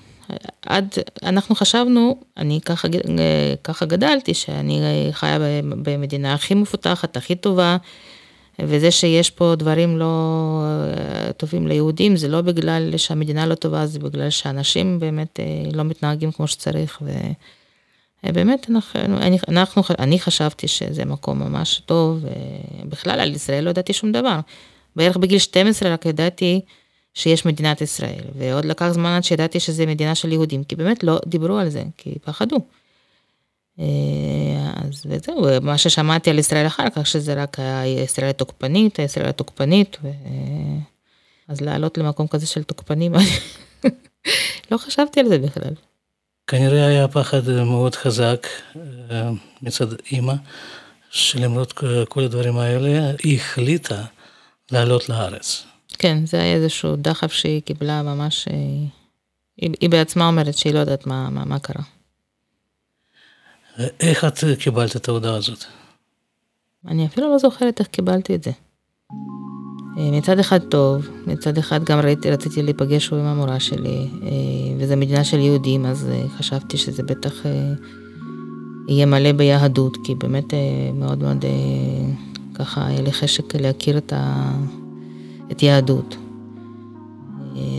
עד, 0.65 0.95
אנחנו 1.23 1.55
חשבנו, 1.55 2.17
אני 2.37 2.59
ככה, 2.65 2.87
אה, 3.19 3.53
ככה 3.63 3.85
גדלתי, 3.85 4.33
שאני 4.33 4.81
חיה 5.11 5.37
במדינה 5.63 6.33
הכי 6.33 6.53
מפותחת, 6.53 7.17
הכי 7.17 7.35
טובה, 7.35 7.77
וזה 8.59 8.91
שיש 8.91 9.29
פה 9.29 9.53
דברים 9.57 9.97
לא 9.97 10.63
אה, 10.63 11.33
טובים 11.33 11.67
ליהודים, 11.67 12.15
זה 12.15 12.27
לא 12.27 12.41
בגלל 12.41 12.97
שהמדינה 12.97 13.45
לא 13.45 13.55
טובה, 13.55 13.85
זה 13.85 13.99
בגלל 13.99 14.29
שאנשים 14.29 14.99
באמת 14.99 15.39
לא 15.73 15.83
מתנהגים 15.83 16.31
כמו 16.31 16.47
שצריך. 16.47 16.99
ו... 17.01 17.11
אה, 18.25 18.31
באמת, 18.31 18.69
אנחנו, 18.69 18.99
אני, 19.17 19.37
אנחנו, 19.47 19.81
אני 19.99 20.19
חשבתי 20.19 20.67
שזה 20.67 21.05
מקום 21.05 21.39
ממש 21.39 21.81
טוב, 21.85 22.25
בכלל 22.89 23.19
על 23.19 23.35
ישראל 23.35 23.63
לא 23.63 23.69
ידעתי 23.69 23.93
שום 23.93 24.11
דבר. 24.11 24.39
בערך 24.95 25.17
בגיל 25.17 25.39
12 25.39 25.93
רק 25.93 26.05
ידעתי 26.05 26.61
שיש 27.17 27.45
מדינת 27.45 27.81
ישראל, 27.81 28.23
ועוד 28.35 28.65
לקח 28.65 28.89
זמן 28.91 29.09
עד 29.09 29.23
שידעתי 29.23 29.59
שזה 29.59 29.85
מדינה 29.85 30.15
של 30.15 30.31
יהודים, 30.31 30.63
כי 30.63 30.75
באמת 30.75 31.03
לא 31.03 31.19
דיברו 31.27 31.57
על 31.57 31.69
זה, 31.69 31.83
כי 31.97 32.15
פחדו. 32.23 32.57
אה, 33.79 33.85
אז 34.75 35.03
וזהו, 35.05 35.47
מה 35.61 35.77
ששמעתי 35.77 36.29
על 36.29 36.39
ישראל 36.39 36.67
אחר 36.67 36.89
כך, 36.89 37.07
שזה 37.07 37.33
רק 37.33 37.57
ישראל 38.05 38.29
התוקפנית, 38.29 38.99
ישראל 38.99 39.25
התוקפנית, 39.25 39.97
ו... 40.03 40.09
אז 41.47 41.61
לעלות 41.61 41.97
למקום 41.97 42.27
כזה 42.27 42.47
של 42.47 42.63
תוקפנים, 42.63 43.13
לא 44.71 44.77
חשבתי 44.77 45.19
על 45.19 45.27
זה 45.27 45.37
בכלל. 45.37 45.73
כנראה 46.47 46.85
היה 46.87 47.07
פחד 47.07 47.49
מאוד 47.49 47.95
חזק 47.95 48.47
אה, 49.11 49.29
מצד 49.61 49.87
אימא, 50.11 50.33
שלמרות 51.09 51.73
כל 52.09 52.23
הדברים 52.23 52.57
האלה, 52.57 53.11
היא 53.23 53.37
החליטה 53.37 54.05
לעלות 54.71 55.09
לארץ. 55.09 55.65
כן, 55.99 56.25
זה 56.25 56.41
היה 56.41 56.55
איזשהו 56.55 56.95
דחף 56.95 57.31
שהיא 57.31 57.61
קיבלה 57.61 58.03
ממש, 58.03 58.47
אה, 58.47 58.53
היא, 59.57 59.69
היא 59.81 59.89
בעצמה 59.89 60.27
אומרת 60.27 60.57
שהיא 60.57 60.73
לא 60.73 60.79
יודעת 60.79 61.07
מה, 61.07 61.29
מה, 61.29 61.45
מה 61.45 61.59
קרה. 61.59 61.83
איך 63.99 64.25
את 64.25 64.39
קיבלת 64.59 64.95
את 64.95 65.07
ההודעה 65.07 65.35
הזאת? 65.35 65.63
אני 66.87 67.05
אפילו 67.05 67.29
לא 67.31 67.37
זוכרת 67.37 67.79
איך 67.79 67.87
קיבלתי 67.87 68.35
את 68.35 68.43
זה. 68.43 68.51
מצד 69.97 70.39
אחד 70.39 70.59
טוב, 70.59 71.07
מצד 71.27 71.57
אחד 71.57 71.83
גם 71.83 71.99
ראיתי, 71.99 72.31
רציתי 72.31 72.61
להיפגש 72.61 73.13
עם 73.13 73.19
המורה 73.19 73.59
שלי, 73.59 74.07
וזו 74.79 74.97
מדינה 74.97 75.23
של 75.23 75.39
יהודים, 75.39 75.85
אז 75.85 76.09
חשבתי 76.37 76.77
שזה 76.77 77.03
בטח 77.03 77.33
יהיה 78.87 79.05
מלא 79.05 79.31
ביהדות, 79.31 79.97
כי 80.03 80.15
באמת 80.15 80.53
מאוד 80.93 81.23
מאוד 81.23 81.45
ככה 82.53 82.87
היה 82.87 83.01
לי 83.01 83.11
חשק 83.11 83.55
להכיר 83.55 83.97
את, 83.97 84.13
ה... 84.13 84.51
את 85.51 85.63
יהדות. 85.63 86.17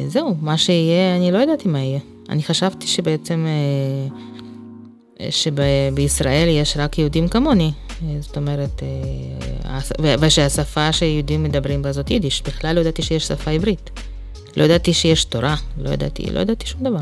זהו, 0.08 0.36
מה 0.40 0.58
שיהיה, 0.58 1.16
אני 1.16 1.32
לא 1.32 1.38
ידעתי 1.38 1.68
מה 1.68 1.78
יהיה. 1.78 2.00
אני 2.28 2.42
חשבתי 2.42 2.86
שבעצם, 2.86 3.46
שבישראל 5.30 6.48
יש 6.48 6.76
רק 6.76 6.98
יהודים 6.98 7.28
כמוני, 7.28 7.72
זאת 8.20 8.36
אומרת, 8.36 8.82
ושהשפה 10.20 10.92
שיהודים 10.92 11.42
מדברים 11.42 11.82
בה 11.82 11.92
זאת 11.92 12.10
יידיש, 12.10 12.42
בכלל 12.42 12.74
לא 12.74 12.80
ידעתי 12.80 13.02
שיש 13.02 13.26
שפה 13.26 13.50
עברית. 13.50 13.90
לא 14.56 14.64
ידעתי 14.64 14.92
שיש 14.92 15.24
תורה, 15.24 15.56
לא 15.78 15.90
ידעתי, 15.90 16.30
לא 16.30 16.40
ידעתי 16.40 16.66
שום 16.66 16.80
דבר. 16.84 17.00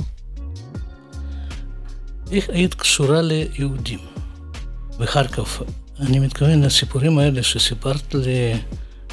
איך 2.32 2.48
היית 2.48 2.74
קשורה 2.74 3.22
ליהודים 3.22 3.98
בחרקוב? 4.98 5.62
אני 6.00 6.18
מתכוון 6.18 6.62
לסיפורים 6.62 7.18
האלה 7.18 7.42
שסיפרת 7.42 8.14
לי, 8.14 8.52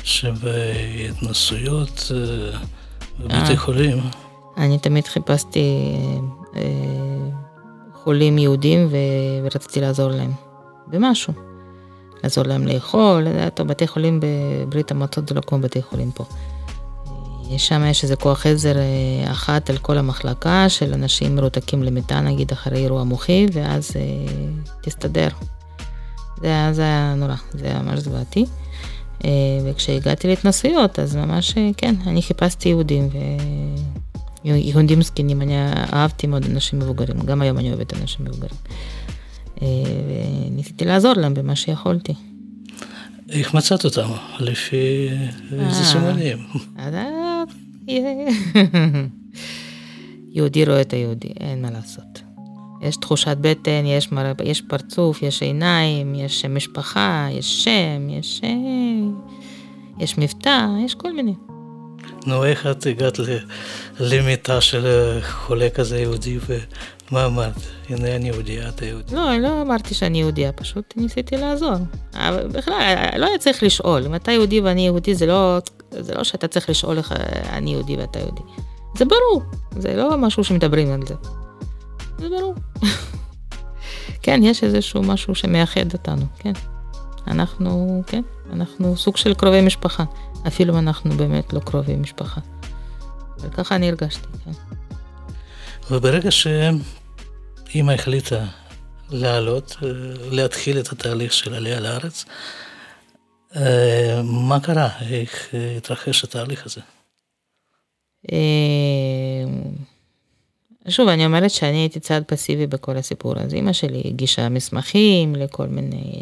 שבהתנסויות 0.04 2.02
בבתי 3.20 3.58
חולים. 3.58 3.98
אני 4.58 4.80
תמיד 4.80 5.08
חיפשתי 5.08 5.96
חולים 8.04 8.38
יהודים 8.38 8.90
ורציתי 9.44 9.82
לעזור 9.82 10.12
להם 10.12 10.32
במשהו. 10.88 11.34
לעזור 12.24 12.44
להם 12.44 12.68
לאכול, 12.68 13.28
טוב, 13.54 13.68
בתי 13.68 13.88
חולים 13.88 14.20
בברית 14.22 14.92
המועצות 14.92 15.30
זה 15.30 15.36
לא 15.36 15.42
כמו 15.42 15.60
בתי 15.60 15.82
חולים 15.82 16.12
פה. 16.12 16.26
שם 17.58 17.84
יש 17.86 18.04
איזה 18.04 18.16
כוח 18.16 18.46
עזר 18.46 18.76
אחת 19.32 19.70
על 19.70 19.78
כל 19.78 19.98
המחלקה 19.98 20.70
של 20.70 20.94
אנשים 20.94 21.36
מרותקים 21.36 21.84
למיטה, 21.84 22.22
נגיד 22.22 22.52
אחרי 22.52 22.78
אירוע 22.78 23.04
מוחי, 23.04 23.46
ואז 23.54 23.92
תסתדר. 24.82 25.28
זה 26.42 26.70
זה 26.72 26.82
היה 26.82 27.14
נורא, 27.18 27.36
זה 27.52 27.66
היה 27.66 27.82
ממש 27.82 28.00
זוועתי. 28.00 28.46
וכשהגעתי 29.66 30.28
להתנסויות, 30.28 31.00
אז 31.00 31.16
ממש, 31.16 31.54
כן, 31.78 31.96
אני 32.08 32.22
חיפשתי 32.22 32.70
יהודים, 32.70 33.10
ויהודים 34.46 35.02
זקנים, 35.02 35.42
אני 35.42 35.54
אהבתי 35.94 36.28
מאוד 36.28 36.46
אנשים 36.46 36.80
מבוגרים, 36.80 37.20
גם 37.20 37.42
היום 37.42 37.58
אני 37.58 37.70
אוהבת 37.70 37.94
אנשים 37.94 38.26
מבוגרים. 38.26 38.56
וניסיתי 40.52 40.86
לעזור 40.86 41.14
להם 41.14 41.34
במה 41.34 41.56
שיכולתי. 41.56 42.14
איך 43.30 43.54
מצאת 43.54 43.86
אותם? 43.86 44.10
לפי 44.40 45.10
איזה 45.52 45.84
סימנים? 45.86 46.38
יהודי 50.32 50.66
רואה 50.66 50.82
את 50.82 50.94
היהודי, 50.94 51.28
אין 51.40 51.62
מה 51.62 51.72
לעשות. 51.72 52.22
יש 52.82 52.96
תחושת 52.96 53.38
בטן, 53.42 53.86
יש, 53.86 54.12
מר... 54.12 54.32
יש 54.44 54.62
פרצוף, 54.62 55.22
יש 55.22 55.42
עיניים, 55.42 56.16
יש 56.16 56.46
משפחה, 56.46 57.28
יש 57.32 57.64
שם, 57.64 58.10
יש, 58.10 58.42
יש 60.00 60.18
מבטא, 60.18 60.68
יש 60.86 60.96
כל 60.96 61.14
מיני. 61.14 61.36
נו, 62.26 62.46
איך 62.46 62.68
את 62.68 62.86
הגעת 62.86 63.20
למיטה 64.00 64.62
של 64.62 64.88
חולה 65.22 65.70
כזה 65.70 66.00
יהודי, 66.00 66.40
ומה 66.48 67.26
אמרת? 67.26 67.56
הנה 67.90 68.16
אני 68.16 68.30
יהודייה, 68.30 68.70
אתה 68.70 68.86
יהודי. 68.86 69.16
לא, 69.16 69.38
לא 69.38 69.62
אמרתי 69.62 69.94
שאני 69.94 70.20
יהודייה, 70.20 70.52
פשוט 70.52 70.94
ניסיתי 70.98 71.38
לעזור. 71.38 71.74
אבל 72.14 72.48
בכלל, 72.48 73.10
לא 73.18 73.26
היה 73.26 73.38
צריך 73.38 73.64
לשאול. 73.64 74.06
אם 74.06 74.16
אתה 74.16 74.32
יהודי 74.32 74.62
ואני 74.62 74.86
יהודי, 74.86 75.16
זה 75.16 75.26
לא, 75.26 75.58
זה 75.92 76.16
לא 76.16 76.24
שאתה 76.24 76.48
צריך 76.48 76.70
לשאול 76.70 76.98
איך 76.98 77.14
אני 77.50 77.74
יהודי 77.74 77.98
ואתה 77.98 78.20
יהודי. 78.20 78.42
זה 78.98 79.06
ברור, 79.06 79.42
זה 79.78 79.96
לא 79.96 80.18
משהו 80.18 80.44
שמדברים 80.44 80.92
על 80.92 81.06
זה. 81.08 81.16
זה 82.18 82.30
ברור. 82.30 82.56
כן, 84.24 84.40
יש 84.44 84.64
איזשהו 84.64 85.02
משהו 85.02 85.36
שמאחד 85.36 85.94
אותנו, 85.94 86.26
כן. 86.40 86.54
אנחנו, 87.28 88.04
כן, 88.08 88.22
אנחנו 88.54 88.98
סוג 88.98 89.18
של 89.18 89.34
קרובי 89.34 89.62
משפחה, 89.62 90.04
אפילו 90.48 90.80
אנחנו 90.80 91.12
באמת 91.12 91.54
לא 91.54 91.60
קרובי 91.60 91.96
משפחה. 91.96 92.42
אבל 93.40 93.50
ככה 93.50 93.76
אני 93.76 93.90
הרגשתי, 93.90 94.28
כן. 94.46 94.52
וברגע 95.92 96.30
שאימא 96.32 97.92
החליטה 97.92 98.46
לעלות, 99.10 99.78
להתחיל 100.32 100.80
את 100.80 100.92
התהליך 100.92 101.34
של 101.34 101.54
עלייה 101.54 101.80
לארץ, 101.80 102.26
מה 104.24 104.60
קרה? 104.64 104.90
איך 105.10 105.50
התרחש 105.78 106.24
התהליך 106.24 106.66
הזה? 106.66 106.82
שוב, 110.88 111.08
אני 111.08 111.26
אומרת 111.26 111.52
שאני 111.52 111.78
הייתי 111.78 112.00
צעד 112.00 112.24
פסיבי 112.24 112.68
בכל 112.68 112.98
הסיפור 112.98 113.34
הזה. 113.38 113.58
אמא 113.58 113.74
שלי 113.74 114.02
הגישה 114.06 114.50
מסמכים 114.50 115.36
לכל 115.36 115.68
מיני, 115.68 116.14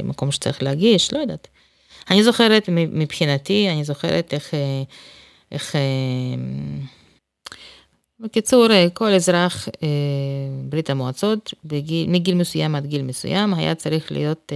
למקום 0.00 0.32
שצריך 0.32 0.62
להגיש, 0.62 1.12
לא 1.12 1.18
יודעת. 1.18 1.48
אני 2.10 2.24
זוכרת 2.24 2.68
מבחינתי, 2.72 3.68
אני 3.70 3.84
זוכרת 3.84 4.34
איך, 4.34 4.54
איך, 5.52 5.74
בקיצור, 8.20 8.66
כל 8.94 9.12
אזרח 9.12 9.68
ברית 10.68 10.90
המועצות, 10.90 11.54
בגיל, 11.64 12.10
מגיל 12.10 12.34
מסוים 12.34 12.74
עד 12.74 12.86
גיל 12.86 13.02
מסוים, 13.02 13.54
היה 13.54 13.74
צריך 13.74 14.12
להיות 14.12 14.52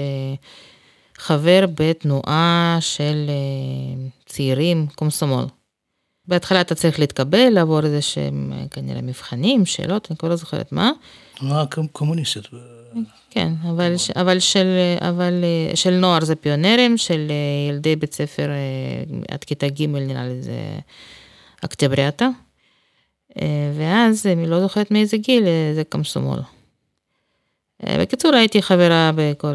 חבר 1.18 1.64
בתנועה 1.74 2.78
של 2.80 3.30
צעירים 4.26 4.86
קומסומול. 4.94 5.44
בהתחלה 6.30 6.60
אתה 6.60 6.74
צריך 6.74 6.98
להתקבל, 6.98 7.48
לעבור 7.48 7.84
איזה 7.84 8.02
שהם 8.02 8.52
כנראה 8.70 9.02
מבחנים, 9.02 9.66
שאלות, 9.66 10.06
אני 10.10 10.16
כבר 10.16 10.28
לא 10.28 10.36
זוכרת 10.36 10.72
מה. 10.72 10.90
תנועה 11.34 11.64
קומוניסטית. 11.92 12.46
כן, 13.30 13.52
אבל, 13.62 13.94
אבל, 14.16 14.38
של, 14.38 14.66
אבל 15.00 15.44
של 15.74 15.90
נוער 15.90 16.24
זה 16.24 16.36
פיונרים, 16.36 16.98
של 16.98 17.32
ילדי 17.68 17.96
בית 17.96 18.14
ספר 18.14 18.50
עד 19.30 19.44
כיתה 19.44 19.68
ג' 19.68 19.86
נראה 19.86 20.28
לי 20.28 20.42
זה 20.42 20.52
אקטבריאטה. 21.64 22.28
ואז, 23.76 24.26
אני 24.26 24.46
לא 24.46 24.60
זוכרת 24.60 24.90
מאיזה 24.90 25.16
גיל, 25.16 25.44
זה 25.74 25.82
קמסומול. 25.88 26.38
בקיצור, 27.82 28.34
הייתי 28.34 28.62
חברה 28.62 29.10
בכל, 29.14 29.54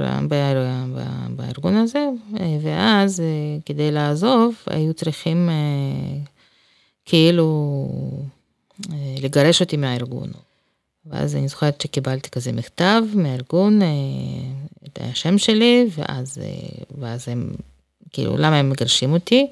בארגון 1.29 1.75
הזה, 1.75 2.07
ואז 2.61 3.23
כדי 3.65 3.91
לעזוב, 3.91 4.55
היו 4.67 4.93
צריכים 4.93 5.49
כאילו 7.06 7.88
לגרש 9.22 9.62
אותי 9.62 9.78
מהארגון. 9.78 10.32
ואז 11.06 11.36
אני 11.36 11.48
זוכרת 11.48 11.82
שקיבלתי 11.82 12.30
כזה 12.30 12.52
מכתב 12.52 13.02
מהארגון, 13.13 13.82
את 14.88 15.00
השם 15.02 15.38
שלי, 15.38 15.88
ואז, 15.98 16.38
ואז 17.00 17.30
הם, 17.30 17.56
כאילו, 18.10 18.38
למה 18.38 18.60
הם 18.60 18.70
מגרשים 18.70 19.13
אותי? 19.13 19.48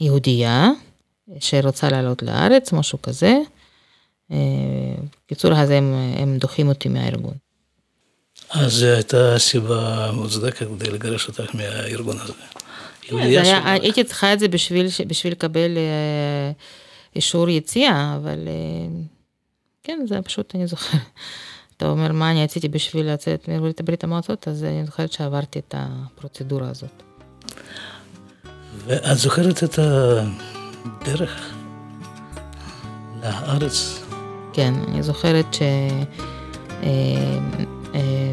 יהודייה, 0.00 0.70
שרוצה 1.40 1.88
לעלות 1.88 2.22
לארץ, 2.22 2.72
משהו 2.72 3.02
כזה. 3.02 3.38
בקיצור, 4.30 5.52
אז 5.54 5.70
הם, 5.70 5.94
הם 6.16 6.38
דוחים 6.38 6.68
אותי 6.68 6.88
מהארגון. 6.88 7.34
אז 8.50 8.72
זו 8.72 8.86
הייתה 8.86 9.38
סיבה 9.38 10.10
מוצדקת 10.12 10.66
כדי 10.66 10.90
לגרש 10.90 11.28
אותך 11.28 11.54
מהארגון 11.54 12.16
הזה. 12.20 12.32
כן, 13.08 13.16
היה, 13.16 13.72
הייתי 13.72 14.04
צריכה 14.04 14.32
את 14.32 14.38
זה 14.38 14.48
בשביל, 14.48 14.86
בשביל 15.06 15.32
לקבל 15.32 15.76
אה, 15.76 16.52
אישור 17.16 17.48
יציאה, 17.48 18.16
אבל 18.16 18.48
אה, 18.48 19.02
כן, 19.82 19.98
זה 20.08 20.22
פשוט, 20.22 20.54
אני 20.54 20.66
זוכרת. 20.66 21.00
אתה 21.76 21.88
אומר, 21.88 22.12
מה 22.12 22.30
אני 22.30 22.44
עשיתי 22.44 22.68
בשביל 22.68 23.12
לצאת 23.12 23.48
מברית 23.48 24.04
המועצות, 24.04 24.48
אז 24.48 24.64
אני 24.64 24.86
זוכרת 24.86 25.12
שעברתי 25.12 25.58
את 25.58 25.74
הפרוצדורה 25.78 26.68
הזאת. 26.68 27.02
ואת 28.86 29.18
זוכרת 29.18 29.64
את 29.64 29.78
הדרך 29.78 31.54
לארץ? 33.22 34.00
כן, 34.52 34.74
אני 34.88 35.02
זוכרת 35.02 35.54
ש... 35.54 35.62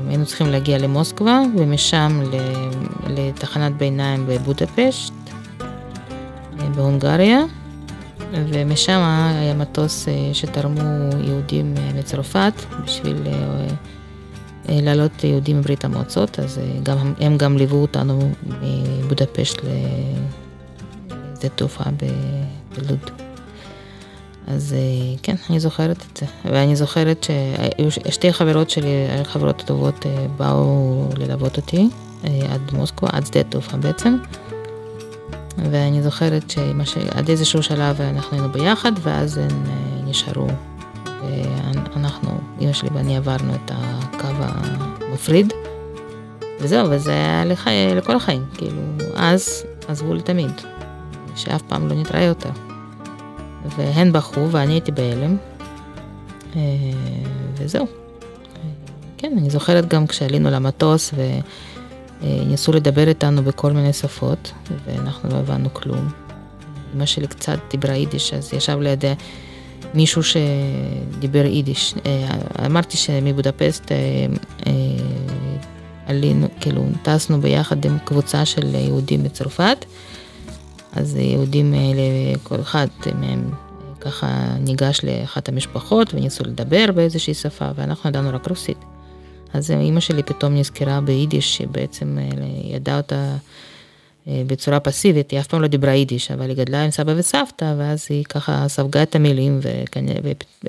היינו 0.07 0.25
צריכים 0.25 0.47
להגיע 0.47 0.77
למוסקבה 0.77 1.41
ומשם 1.57 2.21
לתחנת 3.07 3.77
ביניים 3.77 4.25
בבודפשט, 4.27 5.13
בהונגריה, 6.75 7.39
ומשם 8.31 8.99
היה 9.39 9.53
מטוס 9.53 10.07
שתרמו 10.33 10.81
יהודים 11.23 11.75
מצרפת 11.95 12.53
בשביל 12.85 13.17
לעלות 14.69 15.23
יהודים 15.23 15.59
מברית 15.59 15.85
המועצות, 15.85 16.39
אז 16.39 16.59
גם, 16.83 17.13
הם 17.19 17.37
גם 17.37 17.57
ליוו 17.57 17.81
אותנו 17.81 18.19
מבודפשט 18.61 19.61
לשדה 19.63 21.49
תעופה 21.55 21.83
בלוד. 22.77 23.11
אז 24.47 24.75
כן, 25.23 25.35
אני 25.49 25.59
זוכרת 25.59 26.05
את 26.11 26.17
זה. 26.17 26.25
ואני 26.45 26.75
זוכרת 26.75 27.27
ששתי 27.89 28.33
חברות 28.33 28.69
שלי, 28.69 29.07
חברות 29.23 29.61
טובות, 29.65 30.05
באו 30.37 31.09
ללוות 31.17 31.57
אותי 31.57 31.89
עד 32.23 32.61
מוסקבה, 32.73 33.09
עד 33.11 33.25
שדה 33.25 33.43
תעופה 33.43 33.77
בעצם. 33.77 34.17
ואני 35.71 36.03
זוכרת 36.03 36.53
שעד 36.83 37.29
איזשהו 37.29 37.63
שלב 37.63 38.01
אנחנו 38.01 38.37
היינו 38.37 38.51
ביחד, 38.51 38.91
ואז 39.01 39.37
הן 39.37 39.63
נשארו. 40.05 40.47
ואנחנו, 41.95 42.29
אמא 42.61 42.73
שלי 42.73 42.89
ואני 42.93 43.17
עברנו 43.17 43.55
את 43.55 43.71
הקו 43.73 44.27
המפריד, 44.39 45.53
וזהו, 46.59 46.87
וזה 46.89 47.11
היה 47.11 47.45
לח... 47.45 47.67
לכל 47.95 48.15
החיים, 48.15 48.45
כאילו, 48.53 48.81
אז 49.15 49.65
עזבו 49.87 50.13
לתמיד, 50.13 50.51
שאף 51.35 51.61
פעם 51.61 51.87
לא 51.87 51.95
נתראה 51.95 52.23
יותר. 52.23 52.49
והן 53.77 54.11
בכו 54.11 54.51
ואני 54.51 54.73
הייתי 54.73 54.91
בהלם, 54.91 55.37
וזהו. 57.55 57.87
כן, 59.17 59.35
אני 59.37 59.49
זוכרת 59.49 59.87
גם 59.87 60.07
כשעלינו 60.07 60.49
למטוס 60.49 61.13
וניסו 62.21 62.71
לדבר 62.71 63.07
איתנו 63.07 63.43
בכל 63.43 63.71
מיני 63.71 63.93
שפות, 63.93 64.51
ואנחנו 64.85 65.29
לא 65.29 65.35
הבנו 65.35 65.73
כלום. 65.73 66.09
אמא 66.95 67.05
שלי 67.05 67.27
קצת 67.27 67.59
דיברה 67.71 67.95
יידיש, 67.95 68.33
אז 68.33 68.53
ישב 68.53 68.79
לידי 68.79 69.13
מישהו 69.93 70.21
שדיבר 70.23 71.45
יידיש. 71.45 71.95
אמרתי 72.65 72.97
שמבודפסט 72.97 73.91
עלינו, 76.05 76.47
כאילו, 76.61 76.85
טסנו 77.03 77.41
ביחד 77.41 77.85
עם 77.85 77.97
קבוצה 78.05 78.45
של 78.45 78.75
יהודים 78.75 79.23
בצרפת, 79.23 79.85
אז 80.95 81.15
יהודים, 81.15 81.73
כל 82.43 82.61
אחד 82.61 82.87
מהם 83.19 83.51
ככה 83.99 84.55
ניגש 84.59 84.99
לאחת 85.03 85.49
המשפחות 85.49 86.13
וניסו 86.13 86.43
לדבר 86.43 86.85
באיזושהי 86.95 87.33
שפה, 87.33 87.69
ואנחנו 87.75 88.09
ידענו 88.09 88.29
רק 88.33 88.47
רוסית. 88.47 88.77
אז 89.53 89.71
אימא 89.71 89.99
שלי 89.99 90.23
פתאום 90.23 90.55
נזכרה 90.55 91.01
ביידיש, 91.01 91.57
שבעצם 91.57 92.17
ידעה 92.63 92.97
אותה 92.97 93.35
בצורה 94.27 94.79
פסיבית, 94.79 95.31
היא 95.31 95.39
אף 95.39 95.47
פעם 95.47 95.61
לא 95.61 95.67
דיברה 95.67 95.91
יידיש, 95.91 96.31
אבל 96.31 96.49
היא 96.49 96.57
גדלה 96.57 96.83
עם 96.83 96.91
סבא 96.91 97.13
וסבתא, 97.17 97.73
ואז 97.77 98.07
היא 98.09 98.23
ככה 98.23 98.65
ספגה 98.67 99.03
את 99.03 99.15
המילים, 99.15 99.59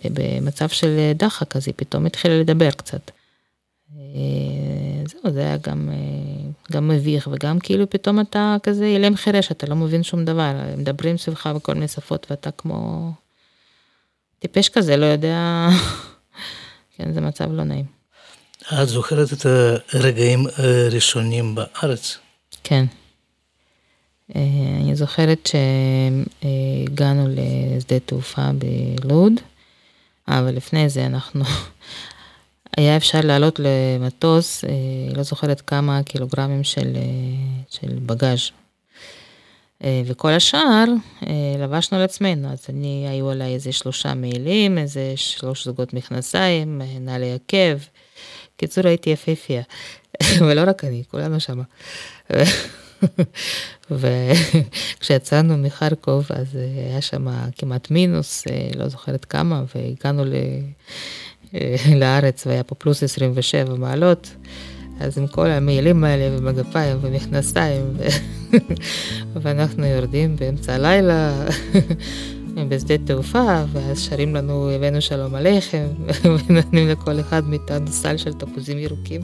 ובמצב 0.05 0.69
של 0.69 1.13
דחק, 1.15 1.57
אז 1.57 1.69
היא 1.69 1.75
פתאום 1.77 2.07
התחילה 2.07 2.41
לדבר 2.41 2.71
קצת. 2.71 3.11
זהו, 5.07 5.33
זה 5.33 5.41
היה 5.41 5.57
גם, 5.57 5.89
גם 6.73 6.89
מביך, 6.89 7.29
וגם 7.33 7.59
כאילו 7.59 7.91
פתאום 7.91 8.21
אתה 8.21 8.57
כזה 8.63 8.85
אילם 8.85 9.17
חירש, 9.17 9.51
אתה 9.51 9.67
לא 9.67 9.77
מבין 9.77 10.03
שום 10.03 10.25
דבר, 10.25 10.53
מדברים 10.77 11.17
סביבך 11.19 11.47
בכל 11.47 11.75
מיני 11.75 11.89
שפות, 11.89 12.27
ואתה 12.31 12.51
כמו 12.51 13.11
טיפש 14.39 14.69
כזה, 14.69 14.97
לא 14.97 15.07
יודע, 15.07 15.69
כן, 16.97 17.13
זה 17.13 17.21
מצב 17.21 17.53
לא 17.53 17.65
נעים. 17.65 17.85
את 18.83 18.89
זוכרת 18.89 19.33
את 19.33 19.47
הרגעים 19.93 20.47
הראשונים 20.57 21.55
בארץ? 21.55 22.19
כן. 22.65 22.85
אני 24.35 24.95
זוכרת 24.95 25.49
שהגענו 26.43 27.29
לשדה 27.29 27.99
תעופה 27.99 28.51
בלוד, 29.03 29.33
אבל 30.29 30.55
לפני 30.55 30.89
זה 30.89 31.07
אנחנו, 31.07 31.45
היה 32.77 32.97
אפשר 32.97 33.21
לעלות 33.25 33.61
למטוס, 33.63 34.65
לא 35.17 35.23
זוכרת 35.23 35.61
כמה 35.61 36.03
קילוגרמים 36.03 36.65
של, 36.65 36.97
של 37.71 37.99
בגאז'. 38.07 38.51
וכל 40.07 40.31
השאר 40.31 40.85
לבשנו 41.59 41.99
על 41.99 42.05
עצמנו, 42.05 42.49
אז 42.53 42.67
אני, 42.69 43.07
היו 43.09 43.31
עליי 43.31 43.55
איזה 43.55 43.73
שלושה 43.73 44.15
מעילים, 44.15 44.79
איזה 44.79 45.13
שלוש 45.17 45.65
זוגות 45.65 45.95
מכנסיים, 45.95 46.81
נעלי 47.01 47.35
עקב. 47.35 47.79
קיצור 48.57 48.87
הייתי 48.87 49.11
יפהפייה, 49.11 49.63
ולא 50.47 50.63
רק 50.67 50.85
אני, 50.85 51.03
כולנו 51.11 51.41
שמה. 51.41 51.63
וכשיצאנו 53.91 55.57
מחרקוב 55.67 56.27
אז 56.31 56.47
היה 56.55 57.01
שם 57.01 57.27
כמעט 57.59 57.91
מינוס, 57.91 58.45
לא 58.77 58.89
זוכרת 58.89 59.25
כמה, 59.25 59.63
והגענו 59.75 60.25
לארץ 61.97 62.47
והיה 62.47 62.63
פה 62.63 62.75
פלוס 62.75 63.03
27 63.03 63.75
מעלות, 63.75 64.31
אז 65.01 65.19
עם 65.19 65.27
כל 65.27 65.47
המעילים 65.47 66.05
האלה 66.05 66.39
ומגפיים 66.39 66.99
ומכנסיים, 67.01 67.85
ואנחנו 69.43 69.87
יורדים 69.87 70.37
באמצע 70.37 70.75
הלילה. 70.75 71.33
בשדה 72.69 72.99
תעופה, 72.99 73.65
ואז 73.73 74.01
שרים 74.01 74.35
לנו, 74.35 74.71
הבאנו 74.71 75.01
שלום 75.01 75.35
עליכם, 75.35 75.87
ונותנים 76.49 76.89
לכל 76.89 77.21
אחד 77.21 77.49
מאיתנו 77.49 77.87
סל 77.87 78.17
של 78.17 78.33
תפוזים 78.33 78.79
ירוקים. 78.79 79.21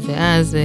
ואז 0.00 0.56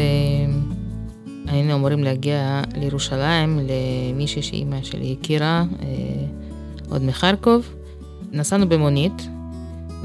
היינו 1.49 1.75
אמורים 1.75 2.03
להגיע 2.03 2.61
לירושלים 2.75 3.59
למישהי 3.59 4.41
שאימא 4.41 4.83
שלי 4.83 5.15
הכירה, 5.19 5.63
עוד 6.89 7.03
מחרקוב. 7.03 7.69
נסענו 8.31 8.69
במונית, 8.69 9.27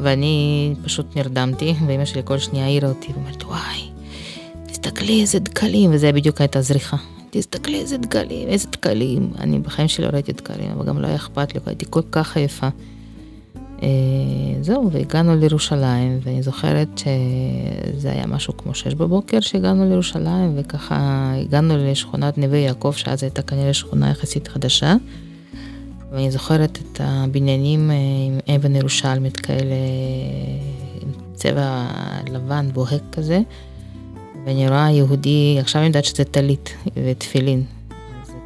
ואני 0.03 0.75
פשוט 0.85 1.17
נרדמתי, 1.17 1.75
ואימא 1.87 2.05
שלי 2.05 2.23
כל 2.25 2.39
שנייה 2.39 2.65
העירה 2.65 2.89
אותי, 2.89 3.13
ואומרת, 3.13 3.43
וואי, 3.43 3.81
תסתכלי 4.67 5.21
איזה 5.21 5.39
דקלים, 5.39 5.91
וזה 5.95 6.13
בדיוק 6.13 6.41
הייתה 6.41 6.63
זריחה. 6.63 6.97
תסתכלי 7.31 7.81
איזה 7.81 7.99
דקלים, 7.99 8.49
איזה 8.49 8.69
דקלים. 8.69 9.33
אני 9.39 9.59
בחיים 9.59 9.89
שלי 9.89 10.05
לא 10.05 10.11
ראיתי 10.13 10.33
דקלים, 10.33 10.71
אבל 10.71 10.87
גם 10.87 11.01
לא 11.01 11.07
היה 11.07 11.17
אכפת 11.17 11.55
לי, 11.55 11.61
הייתי 11.67 11.87
כל 11.91 12.03
כך 12.13 12.37
עייפה. 12.37 12.69
אה, 13.85 14.63
זהו, 14.63 14.91
והגענו 14.93 15.37
לירושלים, 15.37 16.19
ואני 16.23 16.43
זוכרת 16.43 16.89
שזה 16.99 18.11
היה 18.11 18.27
משהו 18.27 18.57
כמו 18.57 18.75
שש 18.75 18.95
בבוקר 18.95 19.41
שהגענו 19.41 19.89
לירושלים, 19.89 20.53
וככה 20.57 21.33
הגענו 21.41 21.75
לשכונת 21.77 22.39
נווה 22.39 22.59
יעקב, 22.59 22.93
שאז 22.97 23.23
הייתה 23.23 23.43
כנראה 23.43 23.75
שכונה 23.75 24.11
יחסית 24.11 24.49
חדשה. 24.49 24.95
ואני 26.13 26.31
זוכרת 26.31 26.79
את 26.83 27.01
הבניינים 27.05 27.91
אה, 27.91 27.97
עם 28.27 28.57
אבן 28.57 28.77
ירושלמית 28.77 29.37
כאלה, 29.37 29.75
עם 31.03 31.09
צבע 31.35 31.87
לבן 32.33 32.69
בוהק 32.73 33.03
כזה. 33.13 33.41
ואני 34.47 34.69
רואה 34.69 34.91
יהודי, 34.91 35.57
עכשיו 35.61 35.81
אני 35.81 35.87
יודעת 35.87 36.05
שזה 36.05 36.25
טלית 36.25 36.75
ותפילין. 37.05 37.65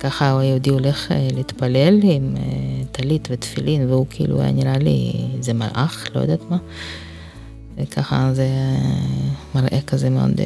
ככה 0.00 0.40
היהודי 0.40 0.70
הולך 0.70 1.12
אה, 1.12 1.28
להתפלל 1.34 2.00
עם 2.02 2.36
אה, 2.36 2.84
טלית 2.92 3.28
ותפילין, 3.30 3.90
והוא 3.90 4.06
כאילו 4.10 4.40
היה 4.40 4.52
נראה 4.52 4.78
לי 4.78 5.12
איזה 5.36 5.52
מלאך, 5.52 6.06
לא 6.14 6.20
יודעת 6.20 6.40
מה. 6.50 6.58
וככה 7.76 8.30
זה 8.34 8.48
מראה 9.54 9.80
כזה 9.86 10.10
מאוד 10.10 10.40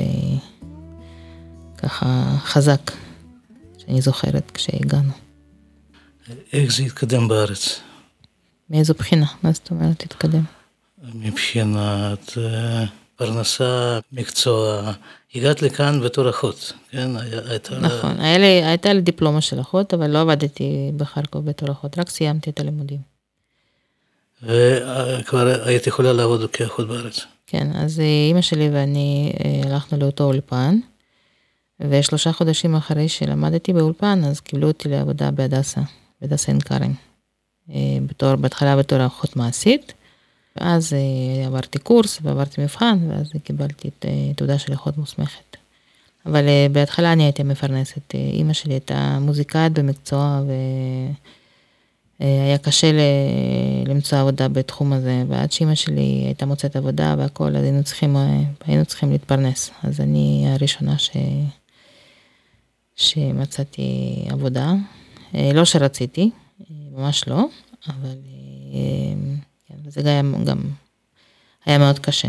ככה 1.76 2.36
חזק, 2.38 2.92
שאני 3.78 4.00
זוכרת 4.00 4.50
כשהגענו. 4.54 5.12
איך 6.52 6.72
זה 6.72 6.82
התקדם 6.82 7.28
בארץ? 7.28 7.80
מאיזו 8.70 8.94
בחינה? 8.94 9.26
מה 9.42 9.52
זאת 9.52 9.70
אומרת 9.70 10.02
התקדם? 10.02 10.44
מבחינת 11.14 12.38
פרנסה, 13.16 13.98
מקצוע. 14.12 14.92
הגעת 15.34 15.62
לכאן 15.62 16.00
בתור 16.00 16.30
אחות, 16.30 16.72
כן? 16.90 17.10
הייתה... 17.48 17.78
נכון, 17.78 18.20
היה 18.20 18.38
לי, 18.38 18.64
הייתה 18.64 18.92
לי 18.92 19.00
דיפלומה 19.00 19.40
של 19.40 19.60
אחות, 19.60 19.94
אבל 19.94 20.10
לא 20.10 20.20
עבדתי 20.20 20.90
בחרקוב 20.96 21.44
בתור 21.44 21.72
אחות, 21.72 21.98
רק 21.98 22.08
סיימתי 22.10 22.50
את 22.50 22.60
הלימודים. 22.60 22.98
וכבר 24.42 25.62
היית 25.64 25.86
יכולה 25.86 26.12
לעבוד 26.12 26.50
כאחות 26.50 26.88
בארץ. 26.88 27.20
כן, 27.46 27.68
אז 27.74 28.00
אימא 28.00 28.40
שלי 28.40 28.70
ואני 28.72 29.32
הלכנו 29.64 29.98
לאותו 29.98 30.24
אולפן, 30.24 30.78
ושלושה 31.80 32.32
חודשים 32.32 32.74
אחרי 32.74 33.08
שלמדתי 33.08 33.72
באולפן, 33.72 34.24
אז 34.24 34.40
קיבלו 34.40 34.68
אותי 34.68 34.88
לעבודה 34.88 35.30
בהדסה, 35.30 35.80
בהדסה 36.20 36.52
עין 36.52 36.60
כרם. 36.60 36.94
בתור, 38.06 38.36
בהתחלה 38.36 38.76
בתור 38.76 39.06
אחות 39.06 39.36
מעשית. 39.36 39.92
ואז 40.56 40.92
עברתי 41.46 41.78
קורס 41.78 42.18
ועברתי 42.22 42.60
מבחן, 42.60 42.98
ואז 43.08 43.30
קיבלתי 43.44 43.88
את 43.88 44.06
תעודה 44.36 44.58
של 44.58 44.74
אחות 44.74 44.98
מוסמכת. 44.98 45.56
אבל 46.26 46.44
בהתחלה 46.72 47.12
אני 47.12 47.22
הייתי 47.22 47.42
מפרנסת, 47.42 48.14
אימא 48.14 48.52
שלי 48.52 48.74
הייתה 48.74 49.18
מוזיקאית 49.20 49.72
במקצוע, 49.72 50.42
והיה 52.20 52.58
קשה 52.58 52.90
למצוא 53.86 54.18
עבודה 54.18 54.48
בתחום 54.48 54.92
הזה, 54.92 55.24
ועד 55.28 55.52
שאימא 55.52 55.74
שלי 55.74 56.22
הייתה 56.26 56.46
מוצאת 56.46 56.76
עבודה 56.76 57.14
והכל, 57.18 57.56
אז 57.56 57.62
היינו 57.62 57.84
צריכים, 57.84 58.16
היינו 58.66 58.84
צריכים 58.84 59.12
להתפרנס. 59.12 59.70
אז 59.82 60.00
אני 60.00 60.44
הראשונה 60.48 60.98
ש... 60.98 61.10
שמצאתי 62.96 64.14
עבודה, 64.28 64.72
לא 65.34 65.64
שרציתי, 65.64 66.30
ממש 66.92 67.28
לא, 67.28 67.44
אבל... 67.88 68.16
זה 69.88 70.02
גם, 70.02 70.34
גם 70.44 70.58
היה 71.66 71.78
מאוד 71.78 71.98
קשה, 71.98 72.28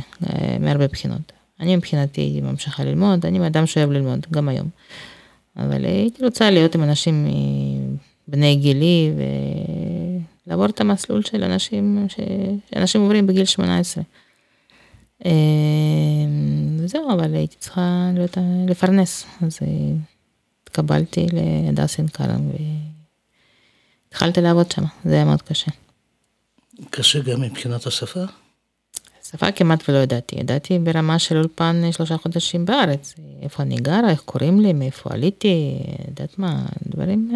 מהרבה 0.60 0.88
בחינות. 0.88 1.32
אני 1.60 1.76
מבחינתי 1.76 2.42
ממשיכה 2.42 2.84
ללמוד, 2.84 3.26
אני 3.26 3.48
אדם 3.48 3.66
שאוהב 3.66 3.92
ללמוד, 3.92 4.28
גם 4.32 4.50
היום. 4.50 4.70
אבל 5.58 5.86
הייתי 5.86 6.26
רוצה 6.26 6.52
להיות 6.52 6.76
עם 6.76 6.84
אנשים 6.84 7.28
בני 8.28 8.56
גילי 8.56 9.12
ולעבור 10.48 10.66
את 10.66 10.82
המסלול 10.82 11.24
של 11.24 11.44
אנשים 11.44 12.08
שאנשים 12.08 13.02
עוברים 13.02 13.28
בגיל 13.28 13.46
18. 13.46 14.04
וזהו, 16.80 17.12
אבל 17.14 17.36
הייתי 17.36 17.56
צריכה 17.60 18.10
להיות, 18.14 18.38
לפרנס, 18.68 19.26
אז 19.42 19.60
התקבלתי 20.64 21.28
להדס 21.34 21.98
עין 21.98 22.08
כרם 22.08 22.50
והתחלתי 24.10 24.42
לעבוד 24.42 24.72
שם, 24.72 24.84
זה 25.06 25.14
היה 25.14 25.26
מאוד 25.26 25.42
קשה. 25.42 25.72
קשה 26.90 27.20
גם 27.20 27.42
מבחינת 27.42 27.88
השפה? 27.88 28.24
שפה 29.32 29.52
כמעט 29.52 29.90
ולא 29.90 29.98
ידעתי, 29.98 30.36
ידעתי 30.36 30.80
ברמה 30.80 31.20
של 31.20 31.38
אולפן 31.38 31.82
שלושה 31.92 32.18
חודשים 32.18 32.66
בארץ, 32.66 33.16
איפה 33.42 33.64
אני 33.64 33.76
גרה, 33.76 34.10
איך 34.10 34.22
קוראים 34.22 34.60
לי, 34.60 34.74
מאיפה 34.74 35.10
עליתי, 35.14 35.78
יודעת 36.08 36.40
מה, 36.40 36.66
דברים, 36.88 37.32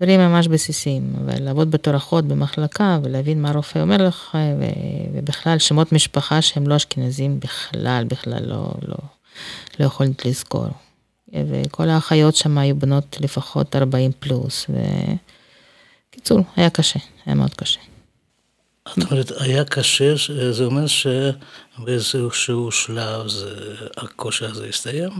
דברים 0.00 0.20
ממש 0.20 0.48
בסיסיים, 0.48 1.12
אבל 1.24 1.42
לעבוד 1.42 1.70
בתור 1.70 1.96
אחות 1.96 2.24
במחלקה 2.24 2.98
ולהבין 3.02 3.42
מה 3.42 3.50
הרופא 3.50 3.78
אומר 3.78 4.06
לך, 4.06 4.38
ובכלל 5.14 5.58
שמות 5.58 5.92
משפחה 5.92 6.42
שהם 6.42 6.66
לא 6.66 6.76
אשכנזים 6.76 7.40
בכלל, 7.40 8.04
בכלל 8.08 8.46
לא, 8.46 8.72
לא, 8.88 8.96
לא 9.80 9.84
יכולת 9.84 10.24
לזכור. 10.26 10.66
וכל 11.32 11.88
האחיות 11.88 12.34
שם 12.34 12.58
היו 12.58 12.76
בנות 12.76 13.16
לפחות 13.20 13.76
40 13.76 14.10
פלוס, 14.18 14.66
וקיצור, 16.16 16.40
היה 16.56 16.70
קשה, 16.70 16.98
היה 17.26 17.34
מאוד 17.34 17.54
קשה. 17.54 17.80
זאת 18.96 19.10
אומרת, 19.12 19.32
היה 19.40 19.64
קשה, 19.64 20.14
זה 20.50 20.64
אומר 20.64 20.84
שבאיזשהו 20.86 22.70
שלב 22.70 23.28
זה, 23.28 23.74
הקושי 23.96 24.44
הזה 24.44 24.66
הסתיים? 24.66 25.10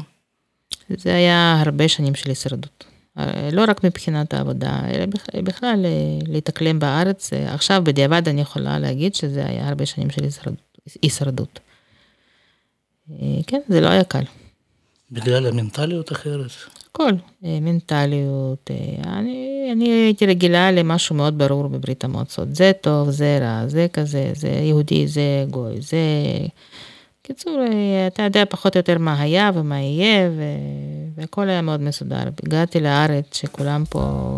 זה 0.89 1.15
היה 1.15 1.63
הרבה 1.67 1.89
שנים 1.89 2.15
של 2.15 2.29
הישרדות. 2.29 2.85
לא 3.53 3.65
רק 3.69 3.85
מבחינת 3.85 4.35
העבודה, 4.35 4.81
אלא 4.89 5.07
בכלל 5.43 5.87
להתאקלם 6.27 6.79
בארץ. 6.79 7.31
עכשיו 7.33 7.83
בדיעבד 7.85 8.29
אני 8.29 8.41
יכולה 8.41 8.79
להגיד 8.79 9.15
שזה 9.15 9.47
היה 9.47 9.69
הרבה 9.69 9.87
שנים 9.87 10.11
של 10.11 10.25
הישרדות. 11.03 11.61
כן, 13.47 13.61
זה 13.69 13.81
לא 13.81 13.89
היה 13.89 14.05
קל. 14.05 14.23
בגלל 15.11 15.47
המנטליות 15.47 16.13
אחרת? 16.13 16.51
הכל, 16.97 17.13
אה, 17.45 17.59
מנטליות, 17.61 18.71
אה, 18.71 19.19
אני, 19.19 19.69
אני 19.73 19.89
הייתי 19.89 20.27
רגילה 20.27 20.73
למשהו 20.73 21.15
מאוד 21.17 21.39
ברור 21.39 21.69
בברית 21.69 22.05
המועצות, 22.05 22.55
זה 22.55 22.73
טוב, 22.81 23.11
זה 23.11 23.39
רע, 23.41 23.69
זה 23.69 23.87
כזה, 23.93 24.31
זה 24.35 24.49
יהודי, 24.49 25.07
זה 25.07 25.45
גוי, 25.51 25.81
זה... 25.81 25.97
קיצור, 27.23 27.65
אה, 27.73 28.07
אתה 28.07 28.23
יודע 28.23 28.45
פחות 28.51 28.77
או 28.77 28.79
יותר 28.79 28.99
מה 28.99 29.21
היה 29.21 29.51
ומה 29.55 29.81
יהיה, 29.81 30.31
ו... 30.37 30.43
והכל 31.17 31.49
היה 31.49 31.63
מאוד 31.63 31.81
מסודר. 31.81 32.23
הגעתי 32.47 32.81
לארץ 32.81 33.37
שכולם 33.37 33.85
פה... 33.91 34.37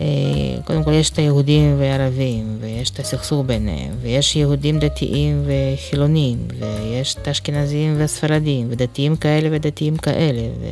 אה, 0.00 0.62
קודם 0.64 0.84
כל 0.84 0.92
יש 0.92 1.10
את 1.10 1.18
היהודים 1.18 1.76
והערבים, 1.78 2.56
ויש 2.60 2.90
את 2.90 2.98
הסכסוך 2.98 3.46
ביניהם, 3.46 3.92
ויש 4.00 4.36
יהודים 4.36 4.78
דתיים 4.78 5.42
וחילונים, 5.46 6.38
ויש 6.58 7.14
את 7.14 7.28
האשכנזים 7.28 7.94
והספרדים, 7.98 8.66
ודתיים 8.70 9.16
כאלה 9.16 9.48
ודתיים 9.52 9.96
כאלה, 9.96 10.42
ו... 10.60 10.66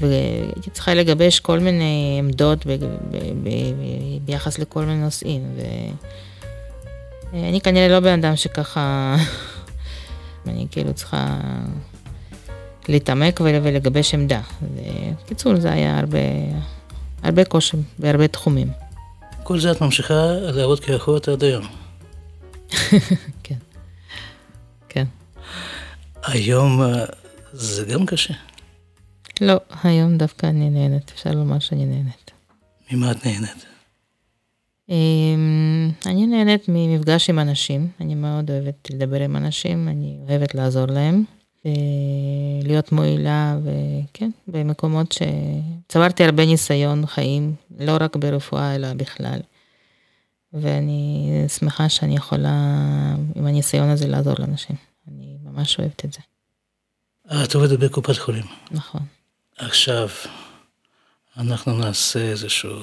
והייתי 0.00 0.70
צריכה 0.70 0.94
לגבש 0.94 1.40
כל 1.40 1.58
מיני 1.58 2.16
עמדות 2.18 2.66
ב... 2.66 2.70
ב... 2.70 3.16
ב... 3.42 3.48
ביחס 4.24 4.58
לכל 4.58 4.84
מיני 4.84 5.00
נושאים, 5.00 5.42
ואני 7.32 7.60
כנראה 7.60 7.88
לא 7.88 8.00
בן 8.00 8.24
אדם 8.24 8.36
שככה, 8.36 9.16
אני 10.48 10.66
כאילו 10.70 10.94
צריכה 10.94 11.38
להתעמק 12.88 13.40
ולגבש 13.44 14.14
עמדה. 14.14 14.40
בקיצור, 15.24 15.56
זה 15.56 15.72
היה 15.72 15.98
הרבה... 15.98 16.18
הרבה 17.22 17.44
קושי 17.44 17.76
בהרבה 17.98 18.28
תחומים. 18.28 18.68
כל 19.42 19.60
זה 19.60 19.70
את 19.70 19.80
ממשיכה 19.80 20.32
לעבוד 20.32 20.80
כאחות 20.80 21.28
עד 21.28 21.44
היום. 21.44 21.66
כן, 23.44 23.54
כן. 24.88 25.04
היום 26.24 26.82
אה, 26.82 27.04
זה 27.52 27.84
גם 27.84 28.06
קשה. 28.06 28.34
לא, 29.40 29.54
היום 29.82 30.18
דווקא 30.18 30.46
אני 30.46 30.70
נהנית, 30.70 31.12
אפשר 31.14 31.30
לומר 31.30 31.58
שאני 31.58 31.86
נהנית. 31.86 32.30
ממה 32.90 33.10
את 33.10 33.26
נהנית? 33.26 33.66
אמ, 34.88 35.90
אני 36.06 36.26
נהנית 36.26 36.64
ממפגש 36.68 37.30
עם 37.30 37.38
אנשים, 37.38 37.88
אני 38.00 38.14
מאוד 38.14 38.50
אוהבת 38.50 38.90
לדבר 38.90 39.20
עם 39.22 39.36
אנשים, 39.36 39.88
אני 39.88 40.18
אוהבת 40.28 40.54
לעזור 40.54 40.86
להם. 40.86 41.24
להיות 42.62 42.92
מועילה, 42.92 43.58
וכן, 43.64 44.30
במקומות 44.46 45.12
שצברתי 45.12 46.24
הרבה 46.24 46.46
ניסיון 46.46 47.06
חיים, 47.06 47.54
לא 47.78 47.96
רק 48.00 48.16
ברפואה, 48.16 48.74
אלא 48.74 48.92
בכלל. 48.92 49.40
ואני 50.52 51.30
שמחה 51.58 51.88
שאני 51.88 52.16
יכולה 52.16 52.84
עם 53.34 53.46
הניסיון 53.46 53.88
הזה 53.88 54.06
לעזור 54.06 54.34
לאנשים. 54.38 54.76
אני 55.08 55.36
ממש 55.44 55.78
אוהבת 55.78 56.04
את 56.04 56.12
זה. 56.12 56.20
את 57.44 57.54
עובדת 57.54 57.78
בקופת 57.78 58.18
חולים. 58.18 58.44
נכון. 58.70 59.00
עכשיו, 59.58 60.08
אנחנו 61.36 61.78
נעשה 61.78 62.20
איזשהו... 62.20 62.78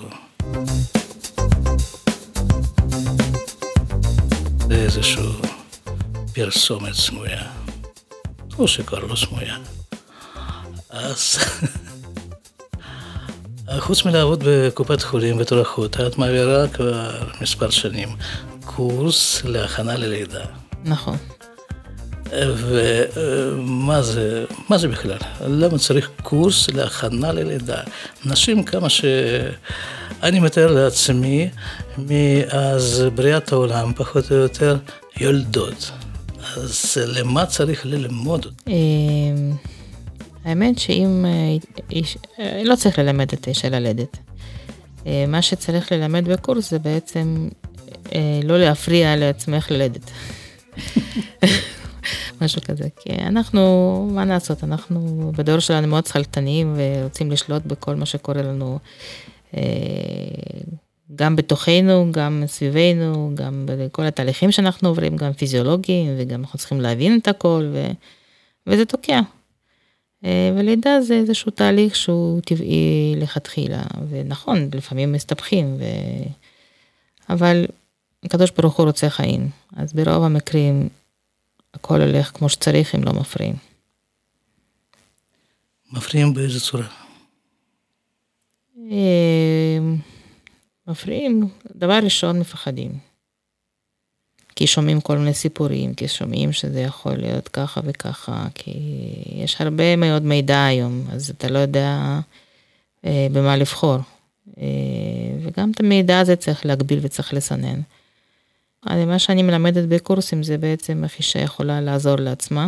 איזשהו 4.72 5.32
פרסומת 6.34 6.94
סמויה. 6.94 7.65
או 8.60 8.68
שקרלוס 8.68 9.26
מויה. 9.32 9.58
אז 10.90 11.38
חוץ 13.80 14.06
מלעבוד 14.06 14.44
בקופת 14.48 15.02
חולים 15.02 15.38
בתור 15.38 15.62
אחות, 15.62 16.00
את 16.00 16.18
מעבירה 16.18 16.68
כבר 16.68 17.10
מספר 17.42 17.70
שנים 17.70 18.10
קורס 18.66 19.42
להכנה 19.44 19.98
ללידה. 19.98 20.46
נכון. 20.84 21.18
ומה 22.32 24.02
זה, 24.02 24.46
מה 24.70 24.78
זה 24.78 24.88
בכלל? 24.88 25.18
למה 25.48 25.78
צריך 25.78 26.10
קורס 26.24 26.70
להכנה 26.70 27.32
ללידה? 27.32 27.82
נשים 28.26 28.64
כמה 28.64 28.90
שאני 28.90 30.40
מתאר 30.40 30.72
לעצמי, 30.72 31.50
מאז 31.98 33.04
בריאת 33.16 33.52
העולם, 33.52 33.94
פחות 33.96 34.32
או 34.32 34.36
יותר, 34.36 34.78
יולדות. 35.18 35.92
אז 36.58 36.98
למה 37.08 37.46
צריך 37.46 37.86
ללמוד? 37.86 38.46
אמ, 38.68 38.74
האמת 40.46 40.80
שאם 40.80 41.26
איש, 41.92 42.18
לא 42.64 42.76
צריך 42.76 43.00
ללמד 43.00 43.34
את 43.34 43.48
אישה 43.48 43.70
ללדת. 43.70 44.18
אה, 45.08 45.26
מה 45.28 45.42
שצריך 45.42 45.92
ללמד 45.92 46.30
בקורס 46.30 46.70
זה 46.70 46.80
בעצם 46.80 47.50
אה, 48.16 48.40
לא 48.44 48.60
להפריע 48.60 49.16
לעצמך 49.16 49.72
ללדת. 49.72 50.12
משהו 52.42 52.62
כזה. 52.62 52.88
כי 53.00 53.10
אנחנו, 53.14 54.10
מה 54.12 54.26
לעשות, 54.26 54.64
אנחנו 54.64 55.32
בדור 55.38 55.60
שלנו 55.60 55.88
מאוד 55.88 56.06
שכלתניים 56.06 56.76
ורוצים 56.78 57.32
לשלוט 57.32 57.66
בכל 57.66 57.96
מה 57.96 58.06
שקורה 58.06 58.42
לנו. 58.42 58.80
אה, 61.10 61.16
גם 61.16 61.36
בתוכנו, 61.36 62.12
גם 62.12 62.44
סביבנו, 62.48 63.32
גם 63.34 63.66
בכל 63.66 64.04
התהליכים 64.04 64.52
שאנחנו 64.52 64.90
עוברים, 64.90 65.18
גם 65.18 65.34
פיזיולוגיים, 65.34 66.16
וגם 66.18 66.42
אנחנו 66.42 66.60
צריכים 66.60 66.82
להבין 66.82 67.20
את 67.20 67.28
הכל, 67.28 67.70
ו... 67.74 67.88
וזה 68.68 68.86
תוקע. 68.86 69.20
אה, 70.26 70.52
ולידה 70.56 71.02
זה 71.02 71.14
איזשהו 71.14 71.52
תהליך 71.52 71.96
שהוא 71.96 72.42
טבעי 72.42 73.16
לכתחילה, 73.18 73.84
ונכון, 74.10 74.70
לפעמים 74.74 75.12
מסתבכים, 75.12 75.76
ו... 75.80 75.84
אבל 77.30 77.66
הקדוש 78.24 78.52
ברוך 78.52 78.78
הוא 78.78 78.86
רוצה 78.86 79.10
חיים, 79.10 79.50
אז 79.76 79.94
ברוב 79.94 80.24
המקרים 80.24 80.90
הכל 81.74 82.02
הולך 82.02 82.32
כמו 82.34 82.50
שצריך 82.50 82.96
אם 82.96 83.04
לא 83.04 83.14
מפריעים. 83.14 83.56
מפריעים 85.92 86.34
באיזה 86.34 86.60
צורה? 86.60 86.88
מפריעים, 90.88 91.48
דבר 91.76 92.00
ראשון 92.04 92.40
מפחדים. 92.40 92.92
כי 94.56 94.68
שומעים 94.68 95.02
כל 95.02 95.18
מיני 95.18 95.34
סיפורים, 95.34 95.94
כי 95.94 96.08
שומעים 96.08 96.52
שזה 96.52 96.82
יכול 96.82 97.14
להיות 97.18 97.48
ככה 97.48 97.82
וככה, 97.84 98.48
כי 98.56 98.74
יש 99.28 99.62
הרבה 99.62 99.96
מאוד 99.96 100.24
מידע 100.24 100.66
היום, 100.66 101.06
אז 101.12 101.30
אתה 101.30 101.48
לא 101.48 101.60
יודע 101.60 102.20
אה, 103.06 103.28
במה 103.32 103.58
לבחור. 103.58 103.98
אה, 104.58 104.64
וגם 105.44 105.72
את 105.72 105.80
המידע 105.80 106.20
הזה 106.20 106.36
צריך 106.36 106.66
להגביל 106.66 107.00
וצריך 107.02 107.34
לסנן. 107.34 107.82
מה 108.86 109.20
שאני 109.20 109.44
מלמדת 109.44 109.90
בקורסים 109.90 110.44
זה 110.44 110.58
בעצם 110.58 111.04
איך 111.04 111.18
אישה 111.18 111.40
יכולה 111.40 111.82
לעזור 111.82 112.16
לעצמה. 112.16 112.68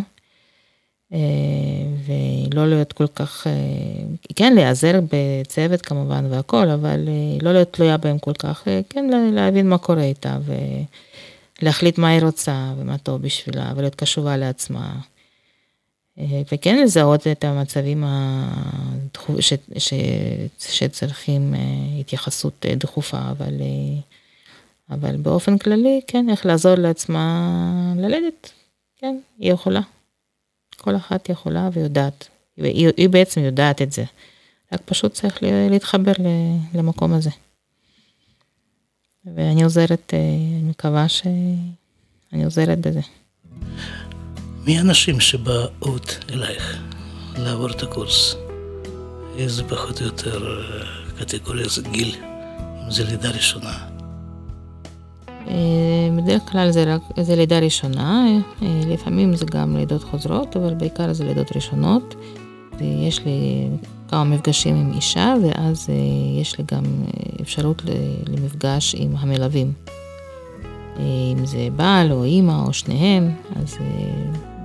אה, 1.14 1.20
ולא 2.06 2.70
להיות 2.70 2.94
כל 2.94 3.08
כך, 3.08 3.48
אה, 3.48 3.54
כן 4.36 4.56
להיעזר 4.56 5.00
בצוות 5.12 5.82
כמובן 5.82 6.26
והכל, 6.30 6.70
אבל 6.70 7.08
אה, 7.08 7.38
לא 7.42 7.54
להיות 7.54 7.74
תלויה 7.74 7.98
בהם 7.98 8.20
כל 8.20 8.34
כך, 8.34 8.68
כן 8.90 9.06
להבין 9.32 9.70
מה 9.70 9.78
קורה 9.78 10.04
איתה 10.04 10.38
ולהחליט 11.62 11.98
מה 11.98 12.10
היא 12.10 12.22
רוצה 12.22 12.74
ומה 12.78 12.98
טוב 12.98 13.22
בשבילה 13.22 13.74
ולהיות 13.76 13.96
קשובה 13.96 14.38
לעצמה. 14.38 15.00
וכן 16.52 16.82
לזהות 16.84 17.28
את 17.28 17.44
המצבים 17.44 18.04
שצריכים 20.58 21.54
התייחסות 22.00 22.66
דחופה, 22.78 23.20
אבל, 23.32 23.54
אבל 24.90 25.18
באופן 25.18 25.58
כללי, 25.58 26.02
כן, 26.08 26.30
איך 26.30 26.46
לעזור 26.46 26.76
לעצמה 26.76 27.52
ללדת, 27.98 28.52
כן, 28.98 29.18
היא 29.40 29.52
יכולה. 29.54 29.82
כל 30.82 30.96
אחת 30.96 31.30
יכולה 31.30 31.70
ויודעת, 31.74 32.28
והיא 32.58 32.92
היא 32.98 33.10
בעצם 33.10 33.42
יודעת 33.42 33.82
את 33.82 33.92
זה. 33.92 34.04
רק 34.74 34.82
פשוט 34.86 35.14
צריך 35.14 35.38
להתחבר 35.42 36.14
למקום 36.74 37.14
הזה. 37.14 37.30
ואני 39.36 39.64
עוזרת, 39.64 40.14
אה, 40.14 40.20
אני 40.60 40.70
מקווה 40.70 41.10
שאני 41.10 42.44
עוזרת 42.44 42.80
בזה. 42.80 43.02
מי 44.66 44.78
האנשים 44.78 45.20
שבאות 45.20 46.26
אלייך 46.30 46.84
לעבור 47.38 47.72
את 47.72 47.84
הקורס? 47.84 48.36
איזה 49.38 49.64
פחות 49.64 50.02
או 50.02 50.06
יותר 50.06 50.62
אה, 50.62 50.86
קטגוריה 51.20 51.68
זה 51.68 51.82
גיל, 51.92 52.16
אם 52.86 52.92
זה 52.92 53.04
לידה 53.04 53.30
ראשונה? 53.32 53.97
אה, 55.48 55.54
בדרך 56.18 56.52
כלל 56.52 56.72
זה, 56.72 56.94
רק, 56.94 57.02
זה 57.22 57.36
לידה 57.36 57.60
ראשונה, 57.60 58.26
לפעמים 58.62 59.36
זה 59.36 59.46
גם 59.46 59.78
לידות 59.78 60.04
חוזרות, 60.04 60.58
אבל 60.58 60.74
בעיקר 60.74 61.14
זה 61.14 61.26
לידות 61.26 61.56
ראשונות. 61.56 62.16
יש 62.82 63.26
לי 63.26 63.70
כמה 64.08 64.24
מפגשים 64.24 64.76
עם 64.76 64.92
אישה, 64.96 65.36
ואז 65.44 65.88
אה, 65.90 66.42
יש 66.42 66.58
לי 66.58 66.64
גם 66.72 66.84
אה, 66.84 67.22
אפשרות 67.42 67.82
למפגש 68.28 68.96
עם 68.98 69.16
המלווים. 69.18 69.74
אה, 71.00 71.04
אם 71.34 71.46
זה 71.46 71.68
בעל 71.76 72.12
או 72.12 72.24
אימא 72.24 72.64
או 72.66 72.74
שניהם, 72.74 73.32
אז 73.56 73.78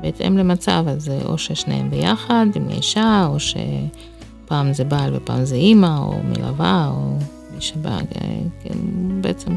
בהתאם 0.02 0.38
למצב, 0.38 0.84
אז 0.88 1.10
או 1.24 1.38
ששניהם 1.38 1.90
ביחד 1.90 2.46
עם 2.54 2.68
האישה, 2.68 3.26
או 3.28 3.36
שפעם 3.40 4.72
זה 4.72 4.84
בעל 4.84 5.16
ופעם 5.16 5.44
זה 5.44 5.54
אימא, 5.54 5.98
או 5.98 6.14
מלווה, 6.24 6.90
או 6.94 7.16
מי 7.54 7.60
שבא, 7.60 7.98
כן, 8.62 8.78
בעצם 9.20 9.54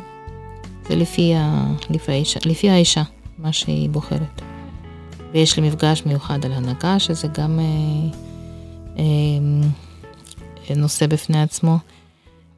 זה 0.89 0.95
לפי, 0.95 1.35
ה, 1.35 1.65
לפי, 1.89 2.11
האישה, 2.11 2.39
לפי 2.45 2.69
האישה, 2.69 3.03
מה 3.37 3.53
שהיא 3.53 3.89
בוחרת. 3.89 4.41
ויש 5.31 5.59
לי 5.59 5.67
מפגש 5.67 6.03
מיוחד 6.05 6.45
על 6.45 6.51
הנהגה, 6.51 6.99
שזה 6.99 7.27
גם... 7.27 7.59
אמ, 8.97 9.61
נושא 10.75 11.07
בפני 11.07 11.41
עצמו. 11.41 11.77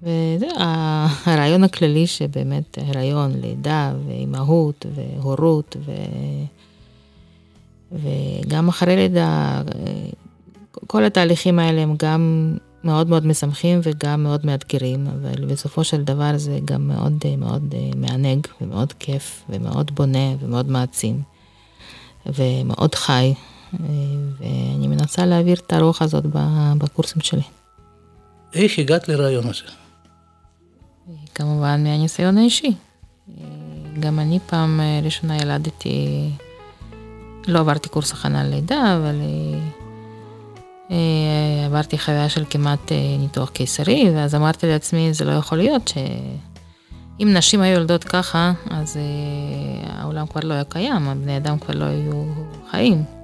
וזה 0.04 0.48
הרעיון 1.26 1.64
הכללי 1.64 2.08
שבאמת 2.08 2.78
הריון, 2.82 3.32
לידה 3.42 3.94
ואימהות 4.08 4.86
והורות 4.96 5.78
ו... 5.86 5.92
וגם 7.92 8.68
אחרי 8.68 8.96
לידה, 8.96 9.62
כל 10.88 11.04
התהליכים 11.04 11.60
האלה 11.60 11.82
הם 11.82 11.96
גם 11.98 12.54
מאוד 12.88 13.10
מאוד 13.10 13.26
משמחים 13.26 13.80
וגם 13.84 14.24
מאוד 14.24 14.46
מאתגרים, 14.46 15.08
אבל 15.08 15.46
בסופו 15.46 15.84
של 15.84 16.04
דבר 16.04 16.38
זה 16.38 16.60
גם 16.66 16.88
מאוד 16.88 17.14
מאוד 17.38 17.76
מענג 17.96 18.48
ומאוד 18.62 18.94
כיף 18.94 19.44
ומאוד 19.50 19.96
בונה 19.96 20.36
ומאוד 20.40 20.70
מעצים 20.72 21.22
ומאוד 22.26 22.96
חי. 22.96 23.34
ואני 24.40 24.88
מנסה 24.88 25.26
להעביר 25.26 25.58
את 25.66 25.74
הרוח 25.74 26.02
הזאת 26.02 26.26
בקורסים 26.78 27.22
שלי. 27.22 27.42
איך 28.54 28.80
הגעת 28.80 29.10
לרעיון 29.10 29.48
הזה? 29.48 29.64
כמובן 31.36 31.84
מהניסיון 31.84 32.38
האישי. 32.38 32.74
גם 34.00 34.20
אני 34.20 34.40
פעם 34.46 34.82
ראשונה 35.04 35.38
ילדתי, 35.38 36.30
לא 37.48 37.60
עברתי 37.60 37.90
קורס 37.90 38.12
הכנה 38.12 38.44
ללידה, 38.44 38.98
אבל 38.98 39.16
אה, 39.22 39.60
עברתי 41.66 41.98
חוויה 41.98 42.30
של 42.30 42.44
כמעט 42.50 42.92
אה, 42.92 42.98
ניתוח 43.20 43.50
קיסרי, 43.50 44.12
ואז 44.16 44.36
אמרתי 44.36 44.68
לעצמי, 44.68 45.14
זה 45.14 45.26
לא 45.26 45.32
יכול 45.32 45.58
להיות 45.58 45.88
שאם 45.88 47.28
נשים 47.34 47.62
היו 47.62 47.74
יולדות 47.74 48.04
ככה, 48.04 48.54
אז 48.70 48.98
אה, 48.98 49.94
העולם 50.02 50.28
כבר 50.28 50.42
לא 50.44 50.54
היה 50.54 50.64
קיים, 50.64 51.08
הבני 51.08 51.38
אדם 51.38 51.60
כבר 51.60 51.76
לא 51.76 51.86
היו 51.86 52.24
חיים. 52.72 53.18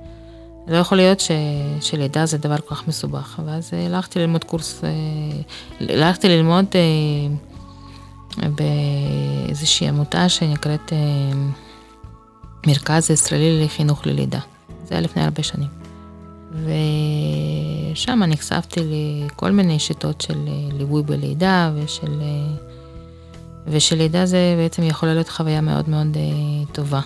לא 0.68 0.78
יכול 0.78 0.98
להיות 0.98 1.20
ש... 1.20 1.32
שלידה 1.82 2.26
זה 2.26 2.38
דבר 2.38 2.58
כל 2.58 2.76
כך 2.76 2.88
מסובך. 2.88 3.40
ואז 3.46 3.74
אה, 3.74 3.86
הלכתי 3.86 4.20
ללמוד 4.20 4.44
קורס, 4.44 4.84
אה, 4.84 4.90
הלכתי 5.80 6.30
ללמוד 6.30 6.66
אה, 6.76 8.50
באיזושהי 9.48 9.88
עמותה 9.88 10.30
שנקראת 10.30 10.94
מרכז 12.68 13.12
הישראלי 13.12 13.66
לחינוך 13.66 14.08
ללידה. 14.08 14.40
זה 14.84 14.96
היה 14.96 15.02
לפני 15.02 15.24
הרבה 15.24 15.44
שנים. 15.44 15.83
ושם 16.54 18.24
נחשפתי 18.24 18.80
לכל 18.84 19.52
מיני 19.52 19.80
שיטות 19.80 20.22
של 20.22 20.38
ליווי 20.78 21.04
בלידה 21.04 21.72
ושל... 21.76 22.22
ושלידה 23.68 24.26
זה 24.26 24.56
בעצם 24.58 24.84
יכול 24.84 25.10
להיות 25.10 25.30
חוויה 25.30 25.62
מאוד 25.62 25.90
מאוד 25.90 26.18
טובה. 26.72 27.02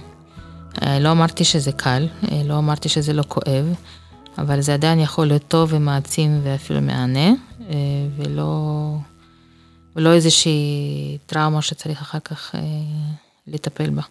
אה, 0.83 0.99
לא 0.99 1.11
אמרתי 1.11 1.43
שזה 1.43 1.71
קל, 1.71 2.07
אה, 2.31 2.41
לא 2.45 2.57
אמרתי 2.57 2.89
שזה 2.89 3.13
לא 3.13 3.23
כואב, 3.27 3.65
אבל 4.37 4.61
זה 4.61 4.73
עדיין 4.73 4.99
יכול 4.99 5.27
להיות 5.27 5.43
טוב 5.47 5.69
ומעצים 5.73 6.39
ואפילו 6.43 6.81
מהנה, 6.81 7.29
אה, 7.69 7.75
ולא, 8.17 8.93
ולא 9.95 10.13
איזושהי 10.13 11.17
טראומה 11.25 11.61
שצריך 11.61 12.01
אחר 12.01 12.19
כך 12.19 12.55
לטפל 13.47 13.89
בה. 13.89 14.01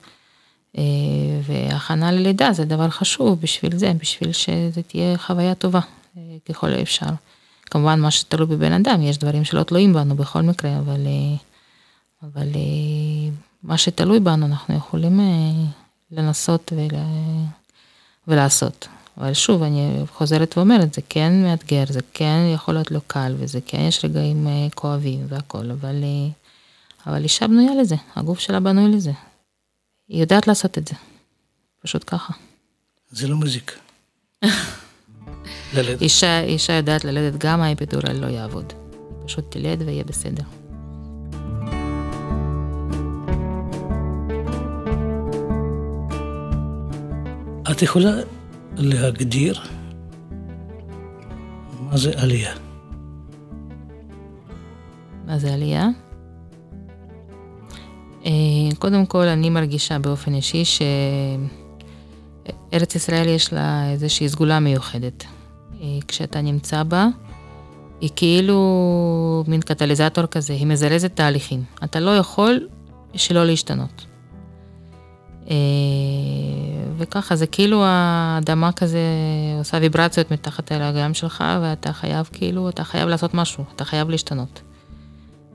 והכנה 1.43 2.12
ללידה 2.12 2.53
זה 2.53 2.65
דבר 2.65 2.91
חשוב 2.91 3.41
בשביל 3.41 3.79
זה, 3.79 3.93
בשביל 4.01 4.33
שזה 4.33 4.83
תהיה 4.87 5.19
חוויה 5.19 5.55
טובה 5.55 5.81
ככל 6.49 6.73
האפשר. 6.73 7.07
כמובן 7.65 8.01
מה 8.01 8.11
שתלוי 8.11 8.47
בבן 8.47 8.73
אדם, 8.73 9.03
יש 9.03 9.19
דברים 9.19 9.45
שלא 9.45 9.62
תלויים 9.62 9.93
בנו 9.93 10.17
בכל 10.17 10.43
מקרה, 10.43 10.79
אבל, 10.79 11.01
אבל 12.23 12.49
מה 13.62 13.79
שתלוי 13.79 14.21
בנו 14.21 14.47
אנחנו 14.47 14.77
יכולים 14.77 15.21
לנסות 16.11 16.73
ול... 16.77 16.99
ולעשות. 18.29 18.89
אבל 19.19 19.35
שוב, 19.35 19.62
אני 19.62 20.03
חוזרת 20.12 20.59
ואומרת, 20.59 20.95
זה 20.95 21.01
כן 21.09 21.43
מאתגר, 21.43 21.85
זה 21.89 22.01
כן 22.15 22.39
יכול 22.55 22.75
להיות 22.75 22.91
לא 22.91 23.01
קל, 23.07 23.35
וזה 23.39 23.61
כן 23.67 23.81
יש 23.81 24.05
רגעים 24.05 24.47
אה, 24.47 24.67
כואבים 24.75 25.27
והכל, 25.29 25.71
אבל, 25.71 26.05
אה, 26.05 26.29
אבל 27.07 27.23
אישה 27.23 27.47
בנויה 27.47 27.75
לזה, 27.81 27.97
הגוף 28.17 28.39
שלה 28.39 28.61
בנוי 28.61 28.93
לזה. 28.93 29.12
היא 30.09 30.21
יודעת 30.21 30.47
לעשות 30.47 30.79
את 30.79 30.88
זה, 30.88 30.95
פשוט 31.81 32.05
ככה. 32.07 32.33
זה 33.11 33.29
לא 33.29 33.37
מזיק. 33.37 33.79
ללדת. 35.75 36.03
אישה, 36.03 36.40
אישה 36.40 36.73
יודעת 36.73 37.05
ללדת, 37.05 37.38
גם 37.38 37.61
האפידורל 37.61 38.12
לא 38.12 38.27
יעבוד. 38.27 38.73
פשוט 39.27 39.45
תלד 39.51 39.83
ויהיה 39.83 40.05
בסדר. 40.05 40.42
את 47.71 47.83
יכולה 47.83 48.11
להגדיר 48.77 49.61
מה 51.81 51.97
זה 51.97 52.12
עלייה? 52.16 52.55
מה 55.27 55.38
זה 55.38 55.55
עלייה? 55.55 55.88
אה, 58.27 58.33
קודם 58.79 59.07
כל, 59.07 59.27
אני 59.27 59.51
מרגישה 59.51 59.99
באופן 59.99 60.35
אישי 60.35 60.65
שארץ 62.73 62.95
ישראל 62.95 63.29
יש 63.29 63.53
לה 63.53 63.91
איזושהי 63.91 64.29
סגולה 64.29 64.61
מיוחדת. 64.61 65.25
אה, 65.81 65.87
כשאתה 66.09 66.41
נמצא 66.41 66.83
בה, 66.83 67.07
היא 68.01 68.11
כאילו 68.17 69.45
מין 69.47 69.61
קטליזטור 69.61 70.27
כזה, 70.27 70.53
היא 70.53 70.67
מזרזת 70.67 71.17
תהליכים. 71.17 71.62
אתה 71.85 72.01
לא 72.01 72.17
יכול 72.17 72.69
שלא 73.15 73.45
להשתנות. 73.45 74.07
אה, 75.51 75.57
וככה 76.99 77.37
זה 77.37 77.47
כאילו 77.47 77.83
האדמה 77.85 78.73
כזה 78.73 79.01
עושה 79.59 79.79
ויברציות 79.81 80.31
מתחת 80.31 80.73
אל 80.73 80.83
הרגליים 80.83 81.15
שלך 81.15 81.45
ואתה 81.62 81.93
חייב 81.93 82.29
כאילו, 82.33 82.69
אתה 82.69 82.85
חייב 82.85 83.09
לעשות 83.09 83.35
משהו, 83.35 83.65
אתה 83.77 83.85
חייב 83.85 84.11
להשתנות. 84.11 84.61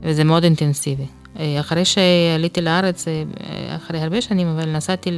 וזה 0.02 0.24
מאוד 0.24 0.44
אינטנסיבי. 0.44 1.06
אה, 1.40 1.60
אחרי 1.60 1.86
שעליתי 1.86 2.62
לארץ, 2.62 3.08
אה, 3.08 3.24
אחרי 3.76 4.00
הרבה 4.00 4.22
שנים, 4.22 4.48
אבל 4.48 4.70
נסעתי 4.70 5.10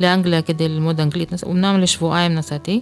לאנגליה 0.00 0.42
כדי 0.42 0.68
ללמוד 0.68 1.00
אנגלית, 1.00 1.32
אמנם 1.44 1.80
לשבועיים 1.80 2.34
נסעתי, 2.34 2.80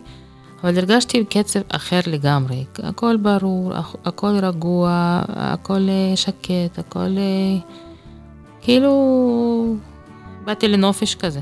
אבל 0.65 0.79
הרגשתי 0.79 1.25
קצב 1.25 1.61
אחר 1.69 2.01
לגמרי. 2.07 2.65
הכל 2.83 3.17
ברור, 3.17 3.73
הכל 4.05 4.39
רגוע, 4.43 5.21
הכל 5.29 5.89
שקט, 6.15 6.79
הכל 6.79 7.17
כאילו 8.61 9.77
באתי 10.45 10.69
לנופש 10.69 11.15
כזה. 11.15 11.41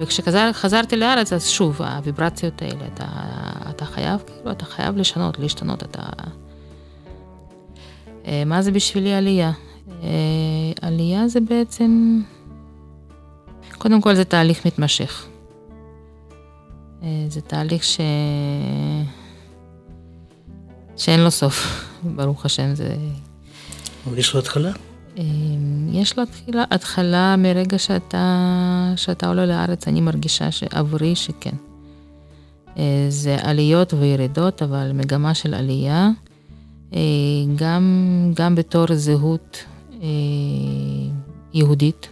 וכשחזרתי 0.00 0.96
לארץ, 0.96 1.32
אז 1.32 1.48
שוב, 1.48 1.82
הוויברציות 1.82 2.62
האלה, 2.62 2.86
אתה, 2.94 3.06
אתה 3.70 3.84
חייב, 3.84 4.22
כאילו, 4.26 4.50
אתה 4.50 4.64
חייב 4.64 4.96
לשנות, 4.96 5.38
להשתנות, 5.38 5.82
אתה... 5.82 6.02
אה, 8.26 8.42
מה 8.46 8.62
זה 8.62 8.72
בשבילי 8.72 9.14
עלייה? 9.14 9.52
אה, 10.04 10.72
עלייה 10.82 11.28
זה 11.28 11.40
בעצם, 11.40 12.20
קודם 13.78 14.00
כל 14.00 14.14
זה 14.14 14.24
תהליך 14.24 14.66
מתמשך. 14.66 15.26
אה, 17.02 17.26
זה 17.28 17.40
תהליך 17.40 17.84
ש... 17.84 18.00
שאין 20.96 21.20
לו 21.20 21.30
סוף, 21.30 21.84
ברוך 22.16 22.44
השם, 22.44 22.74
זה... 22.74 22.96
אבל 24.06 24.18
יש 24.18 24.34
לו 24.34 24.40
התחלה? 24.40 24.70
יש 25.92 26.16
לו 26.16 26.22
התחילה, 26.22 26.64
התחלה 26.70 27.36
מרגע 27.36 27.78
שאתה, 27.78 28.92
שאתה 28.96 29.28
עולה 29.28 29.46
לארץ, 29.46 29.88
אני 29.88 30.00
מרגישה 30.00 30.50
שעבורי 30.50 31.14
שכן. 31.16 31.54
זה 33.08 33.36
עליות 33.42 33.94
וירידות, 33.94 34.62
אבל 34.62 34.92
מגמה 34.92 35.34
של 35.34 35.54
עלייה, 35.54 36.10
גם, 37.56 38.32
גם 38.34 38.54
בתור 38.54 38.86
זהות 38.94 39.64
יהודית, 41.54 42.08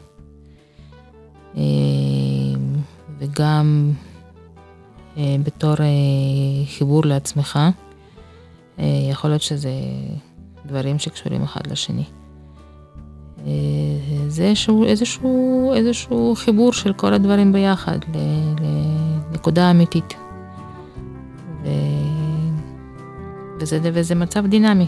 וגם 3.18 3.90
בתור 5.18 5.74
חיבור 6.78 7.04
לעצמך. 7.04 7.58
יכול 8.78 9.30
להיות 9.30 9.42
שזה 9.42 9.72
דברים 10.66 10.98
שקשורים 10.98 11.42
אחד 11.42 11.66
לשני. 11.66 12.04
זה 14.28 14.44
איזשהו, 14.44 14.84
איזשהו, 14.84 15.72
איזשהו 15.74 16.34
חיבור 16.36 16.72
של 16.72 16.92
כל 16.92 17.14
הדברים 17.14 17.52
ביחד 17.52 17.98
לנקודה 19.30 19.70
אמיתית. 19.70 20.14
ו... 21.64 21.68
וזה, 23.60 23.78
וזה 23.82 24.14
מצב 24.14 24.46
דינמי. 24.46 24.86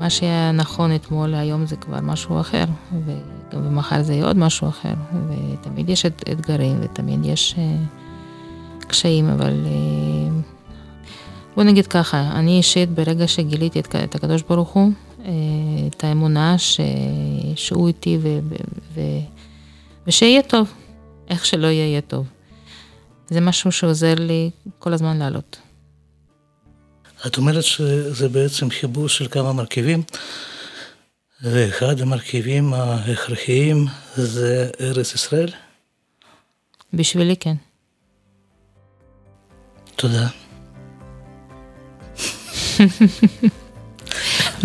מה 0.00 0.10
שהיה 0.10 0.52
נכון 0.52 0.94
אתמול, 0.94 1.34
היום 1.34 1.66
זה 1.66 1.76
כבר 1.76 2.00
משהו 2.00 2.40
אחר, 2.40 2.64
ומחר 3.52 4.02
זה 4.02 4.12
יהיה 4.12 4.26
עוד 4.26 4.36
משהו 4.36 4.68
אחר, 4.68 4.94
ותמיד 5.28 5.88
יש 5.88 6.06
אתגרים 6.06 6.78
ותמיד 6.82 7.20
יש 7.24 7.54
קשיים, 8.78 9.28
אבל 9.28 9.66
בוא 11.56 11.64
נגיד 11.64 11.86
ככה, 11.86 12.30
אני 12.32 12.56
אישית 12.56 12.90
ברגע 12.90 13.28
שגיליתי 13.28 13.80
את, 13.80 13.96
את 14.04 14.14
הקדוש 14.14 14.42
ברוך 14.42 14.70
הוא, 14.70 14.90
את 15.88 16.04
האמונה 16.04 16.58
ש... 16.58 16.80
שהוא 17.54 17.88
איתי 17.88 18.18
ו... 18.22 18.38
ו... 18.94 19.00
ושיהיה 20.06 20.42
טוב, 20.42 20.72
איך 21.28 21.46
שלא 21.46 21.66
יהיה, 21.66 21.86
יהיה 21.86 22.00
טוב. 22.00 22.26
זה 23.30 23.40
משהו 23.40 23.72
שעוזר 23.72 24.14
לי 24.14 24.50
כל 24.78 24.92
הזמן 24.92 25.18
לעלות. 25.18 25.63
את 27.26 27.36
אומרת 27.36 27.64
שזה 27.64 28.28
בעצם 28.28 28.70
חיבור 28.70 29.08
של 29.08 29.28
כמה 29.28 29.52
מרכיבים, 29.52 30.02
ואחד 31.42 32.00
המרכיבים 32.00 32.74
ההכרחיים 32.74 33.86
זה 34.16 34.70
ארץ 34.80 35.14
ישראל? 35.14 35.50
בשבילי 36.92 37.36
כן. 37.36 37.54
תודה. 39.96 40.26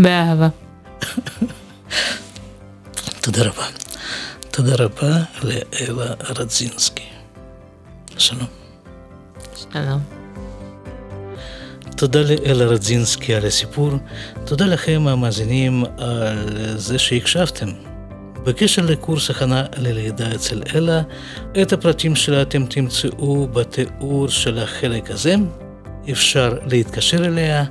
באהבה. 0.03 0.49
תודה 3.23 3.43
רבה. 3.43 3.65
תודה 4.51 4.75
רבה 4.75 5.23
לאלה 5.43 6.13
רדזינסקי. 6.29 7.03
שלום. 8.17 8.47
שלום. 9.73 10.18
תודה 11.99 12.21
לאלה 12.21 12.65
רדזינסקי 12.65 13.35
על 13.35 13.45
הסיפור, 13.45 13.91
תודה 14.45 14.65
לכם 14.65 15.07
המאזינים 15.07 15.83
על 15.97 16.77
זה 16.77 16.99
שהקשבתם. 16.99 17.67
בקשר 18.43 18.81
לקורס 18.81 19.29
הכנה 19.29 19.63
ללידה 19.77 20.35
אצל 20.35 20.61
אלה, 20.75 21.01
את 21.61 21.73
הפרטים 21.73 22.15
שלה 22.15 22.41
אתם 22.41 22.65
תמצאו 22.65 23.47
בתיאור 23.47 24.27
של 24.27 24.59
החלק 24.59 25.11
הזה, 25.11 25.35
אפשר 26.11 26.57
להתקשר 26.65 27.25
אליה, 27.25 27.63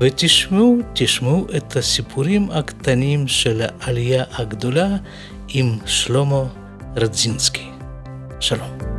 ותשמעו, 0.00 0.78
תשמעו 0.92 1.46
את 1.56 1.76
הסיפורים 1.76 2.50
הקטנים 2.50 3.28
של 3.28 3.62
העלייה 3.80 4.24
הגדולה 4.32 4.88
עם 5.48 5.78
שלמה 5.86 6.42
רדזינסקי. 6.96 7.70
שלום. 8.40 8.93